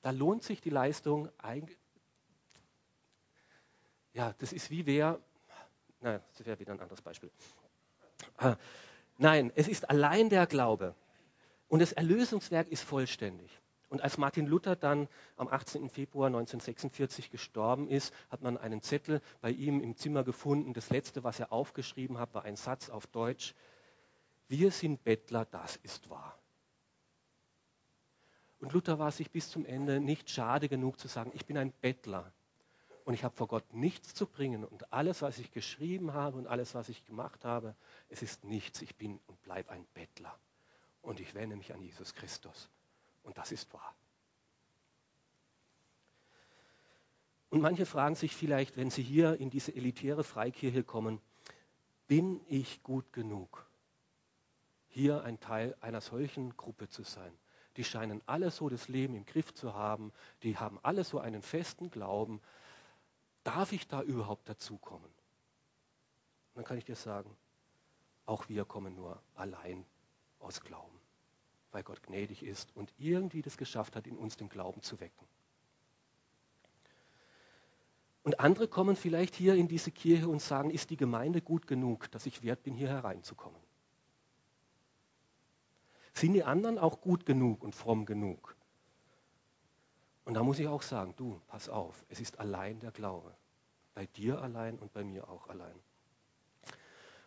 Da 0.00 0.10
lohnt 0.10 0.42
sich 0.42 0.62
die 0.62 0.70
Leistung 0.70 1.28
eigentlich. 1.38 1.78
Ja, 4.14 4.34
das 4.38 4.52
ist 4.52 4.70
wie 4.70 4.86
wer, 4.86 5.20
na, 6.00 6.20
das 6.36 6.46
wäre 6.46 6.58
wieder 6.58 6.72
ein 6.72 6.80
anderes 6.80 7.02
Beispiel. 7.02 7.30
Ah, 8.38 8.56
nein, 9.18 9.52
es 9.54 9.68
ist 9.68 9.88
allein 9.88 10.30
der 10.30 10.46
Glaube. 10.46 10.94
Und 11.68 11.80
das 11.80 11.92
Erlösungswerk 11.92 12.68
ist 12.68 12.82
vollständig. 12.82 13.61
Und 13.92 14.00
als 14.00 14.16
Martin 14.16 14.46
Luther 14.46 14.74
dann 14.74 15.06
am 15.36 15.48
18. 15.48 15.90
Februar 15.90 16.28
1946 16.28 17.30
gestorben 17.30 17.88
ist, 17.88 18.14
hat 18.30 18.40
man 18.40 18.56
einen 18.56 18.80
Zettel 18.80 19.20
bei 19.42 19.50
ihm 19.50 19.82
im 19.82 19.96
Zimmer 19.96 20.24
gefunden. 20.24 20.72
Das 20.72 20.88
letzte, 20.88 21.24
was 21.24 21.38
er 21.38 21.52
aufgeschrieben 21.52 22.16
hat, 22.16 22.32
war 22.32 22.44
ein 22.44 22.56
Satz 22.56 22.88
auf 22.88 23.06
Deutsch. 23.06 23.54
Wir 24.48 24.70
sind 24.70 25.04
Bettler, 25.04 25.44
das 25.44 25.76
ist 25.76 26.08
wahr. 26.08 26.38
Und 28.60 28.72
Luther 28.72 28.98
war 28.98 29.10
sich 29.10 29.30
bis 29.30 29.50
zum 29.50 29.66
Ende 29.66 30.00
nicht 30.00 30.30
schade 30.30 30.70
genug 30.70 30.98
zu 30.98 31.06
sagen, 31.06 31.30
ich 31.34 31.44
bin 31.44 31.58
ein 31.58 31.74
Bettler 31.82 32.32
und 33.04 33.12
ich 33.12 33.24
habe 33.24 33.36
vor 33.36 33.46
Gott 33.46 33.74
nichts 33.74 34.14
zu 34.14 34.26
bringen 34.26 34.64
und 34.64 34.90
alles, 34.90 35.20
was 35.20 35.36
ich 35.36 35.52
geschrieben 35.52 36.14
habe 36.14 36.38
und 36.38 36.46
alles, 36.46 36.74
was 36.74 36.88
ich 36.88 37.04
gemacht 37.04 37.44
habe, 37.44 37.74
es 38.08 38.22
ist 38.22 38.42
nichts. 38.42 38.80
Ich 38.80 38.96
bin 38.96 39.20
und 39.26 39.42
bleibe 39.42 39.70
ein 39.70 39.84
Bettler 39.92 40.34
und 41.02 41.20
ich 41.20 41.34
wende 41.34 41.56
mich 41.56 41.74
an 41.74 41.82
Jesus 41.82 42.14
Christus 42.14 42.70
und 43.22 43.38
das 43.38 43.52
ist 43.52 43.72
wahr. 43.72 43.94
Und 47.50 47.60
manche 47.60 47.84
fragen 47.84 48.14
sich 48.14 48.34
vielleicht, 48.34 48.76
wenn 48.76 48.90
sie 48.90 49.02
hier 49.02 49.38
in 49.38 49.50
diese 49.50 49.74
elitäre 49.74 50.24
Freikirche 50.24 50.84
kommen, 50.84 51.20
bin 52.06 52.40
ich 52.48 52.82
gut 52.82 53.12
genug? 53.12 53.66
hier 54.92 55.24
ein 55.24 55.40
Teil 55.40 55.74
einer 55.80 56.00
solchen 56.00 56.56
Gruppe 56.56 56.88
zu 56.88 57.02
sein. 57.02 57.32
Die 57.76 57.84
scheinen 57.84 58.20
alle 58.26 58.50
so 58.50 58.68
das 58.68 58.88
Leben 58.88 59.14
im 59.14 59.24
Griff 59.24 59.54
zu 59.54 59.74
haben, 59.74 60.12
die 60.42 60.58
haben 60.58 60.78
alle 60.82 61.04
so 61.04 61.18
einen 61.18 61.40
festen 61.40 61.90
Glauben. 61.90 62.42
Darf 63.42 63.72
ich 63.72 63.88
da 63.88 64.02
überhaupt 64.02 64.48
dazukommen? 64.48 65.10
Dann 66.54 66.64
kann 66.64 66.76
ich 66.76 66.84
dir 66.84 66.96
sagen, 66.96 67.34
auch 68.26 68.50
wir 68.50 68.66
kommen 68.66 68.94
nur 68.94 69.20
allein 69.34 69.86
aus 70.38 70.60
Glauben, 70.60 71.00
weil 71.72 71.82
Gott 71.82 72.02
gnädig 72.02 72.42
ist 72.42 72.74
und 72.76 72.92
irgendwie 72.98 73.42
das 73.42 73.56
geschafft 73.56 73.96
hat, 73.96 74.06
in 74.06 74.16
uns 74.16 74.36
den 74.36 74.48
Glauben 74.48 74.82
zu 74.82 75.00
wecken. 75.00 75.26
Und 78.24 78.38
andere 78.38 78.68
kommen 78.68 78.94
vielleicht 78.94 79.34
hier 79.34 79.56
in 79.56 79.66
diese 79.66 79.90
Kirche 79.90 80.28
und 80.28 80.40
sagen, 80.40 80.70
ist 80.70 80.90
die 80.90 80.96
Gemeinde 80.96 81.40
gut 81.40 81.66
genug, 81.66 82.10
dass 82.12 82.26
ich 82.26 82.42
wert 82.42 82.62
bin, 82.62 82.74
hier 82.74 82.88
hereinzukommen? 82.88 83.60
Sind 86.14 86.34
die 86.34 86.44
anderen 86.44 86.78
auch 86.78 87.00
gut 87.00 87.26
genug 87.26 87.64
und 87.64 87.74
fromm 87.74 88.06
genug? 88.06 88.54
Und 90.24 90.34
da 90.34 90.42
muss 90.44 90.58
ich 90.58 90.68
auch 90.68 90.82
sagen, 90.82 91.14
du, 91.16 91.40
pass 91.48 91.68
auf, 91.68 92.04
es 92.10 92.20
ist 92.20 92.38
allein 92.38 92.78
der 92.78 92.92
Glaube. 92.92 93.34
Bei 93.94 94.06
dir 94.06 94.40
allein 94.40 94.78
und 94.78 94.92
bei 94.92 95.02
mir 95.02 95.28
auch 95.28 95.48
allein. 95.48 95.74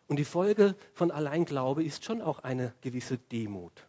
Und 0.08 0.18
die 0.18 0.26
Folge 0.26 0.76
von 0.93 1.12
Alleinglaube 1.12 1.84
ist 1.84 2.06
schon 2.06 2.22
auch 2.22 2.39
eine 2.39 2.74
gewisse 2.82 3.18
Demut. 3.18 3.86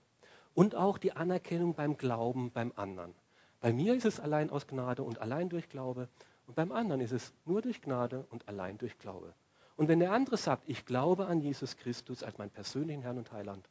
Und 0.56 0.74
auch 0.74 0.96
die 0.96 1.12
Anerkennung 1.12 1.74
beim 1.74 1.98
Glauben 1.98 2.50
beim 2.50 2.72
anderen. 2.76 3.14
Bei 3.60 3.74
mir 3.74 3.94
ist 3.94 4.06
es 4.06 4.18
allein 4.18 4.48
aus 4.48 4.66
Gnade 4.66 5.02
und 5.02 5.18
allein 5.18 5.50
durch 5.50 5.68
Glaube. 5.68 6.08
Und 6.46 6.54
beim 6.54 6.72
anderen 6.72 7.02
ist 7.02 7.12
es 7.12 7.34
nur 7.44 7.60
durch 7.60 7.82
Gnade 7.82 8.26
und 8.30 8.48
allein 8.48 8.78
durch 8.78 8.96
Glaube. 8.96 9.34
Und 9.76 9.88
wenn 9.88 10.00
der 10.00 10.12
andere 10.12 10.38
sagt, 10.38 10.62
ich 10.66 10.86
glaube 10.86 11.26
an 11.26 11.42
Jesus 11.42 11.76
Christus 11.76 12.22
als 12.22 12.38
meinen 12.38 12.48
persönlichen 12.48 13.02
Herrn 13.02 13.18
und 13.18 13.32
Heiland, 13.32 13.68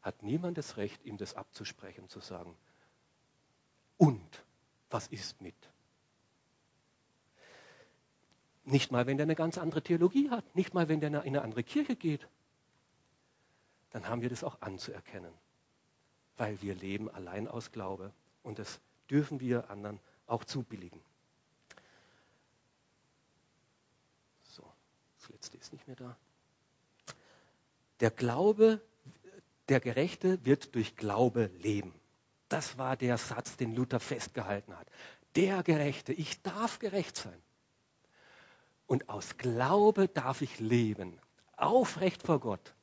hat 0.00 0.22
niemand 0.22 0.56
das 0.56 0.78
Recht, 0.78 1.04
ihm 1.04 1.18
das 1.18 1.34
abzusprechen, 1.34 2.08
zu 2.08 2.20
sagen, 2.20 2.56
und 3.98 4.42
was 4.88 5.08
ist 5.08 5.42
mit? 5.42 5.54
Nicht 8.64 8.90
mal, 8.90 9.06
wenn 9.06 9.18
der 9.18 9.24
eine 9.24 9.34
ganz 9.34 9.58
andere 9.58 9.82
Theologie 9.82 10.30
hat, 10.30 10.56
nicht 10.56 10.72
mal, 10.72 10.88
wenn 10.88 11.00
der 11.00 11.10
in 11.10 11.16
eine 11.16 11.42
andere 11.42 11.62
Kirche 11.62 11.96
geht. 11.96 12.26
Dann 13.90 14.08
haben 14.08 14.22
wir 14.22 14.30
das 14.30 14.42
auch 14.42 14.62
anzuerkennen, 14.62 15.34
weil 16.36 16.60
wir 16.62 16.74
leben 16.74 17.08
allein 17.10 17.48
aus 17.48 17.72
Glaube 17.72 18.12
und 18.42 18.58
das 18.58 18.80
dürfen 19.10 19.40
wir 19.40 19.70
anderen 19.70 19.98
auch 20.26 20.44
zubilligen. 20.44 21.00
So, 24.42 24.64
das 25.20 25.28
letzte 25.30 25.56
ist 25.56 25.72
nicht 25.72 25.86
mehr 25.86 25.96
da. 25.96 26.16
Der 28.00 28.10
Glaube 28.10 28.80
der 29.68 29.80
Gerechte 29.80 30.44
wird 30.44 30.74
durch 30.74 30.96
Glaube 30.96 31.50
leben. 31.58 31.94
Das 32.48 32.76
war 32.76 32.96
der 32.96 33.16
Satz, 33.16 33.56
den 33.56 33.74
Luther 33.74 34.00
festgehalten 34.00 34.76
hat. 34.76 34.86
Der 35.36 35.62
Gerechte, 35.62 36.12
ich 36.12 36.42
darf 36.42 36.78
gerecht 36.78 37.16
sein. 37.16 37.42
Und 38.86 39.08
aus 39.08 39.38
Glaube 39.38 40.08
darf 40.08 40.42
ich 40.42 40.60
leben, 40.60 41.18
aufrecht 41.56 42.22
vor 42.22 42.40
Gott 42.40 42.74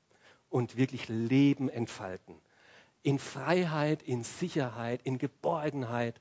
und 0.50 0.78
wirklich 0.78 1.08
Leben 1.10 1.70
entfalten. 1.70 2.36
In 3.04 3.20
Freiheit, 3.20 4.02
in 4.04 4.24
Sicherheit, 4.24 5.02
in 5.04 5.18
Geborgenheit, 5.18 6.20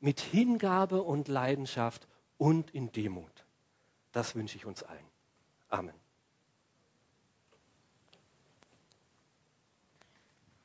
mit 0.00 0.20
Hingabe 0.20 1.02
und 1.02 1.28
Leidenschaft 1.28 2.06
und 2.38 2.70
in 2.72 2.92
Demut. 2.92 3.44
Das 4.12 4.34
wünsche 4.34 4.56
ich 4.56 4.66
uns 4.66 4.82
allen. 4.82 5.06
Amen. 5.68 6.03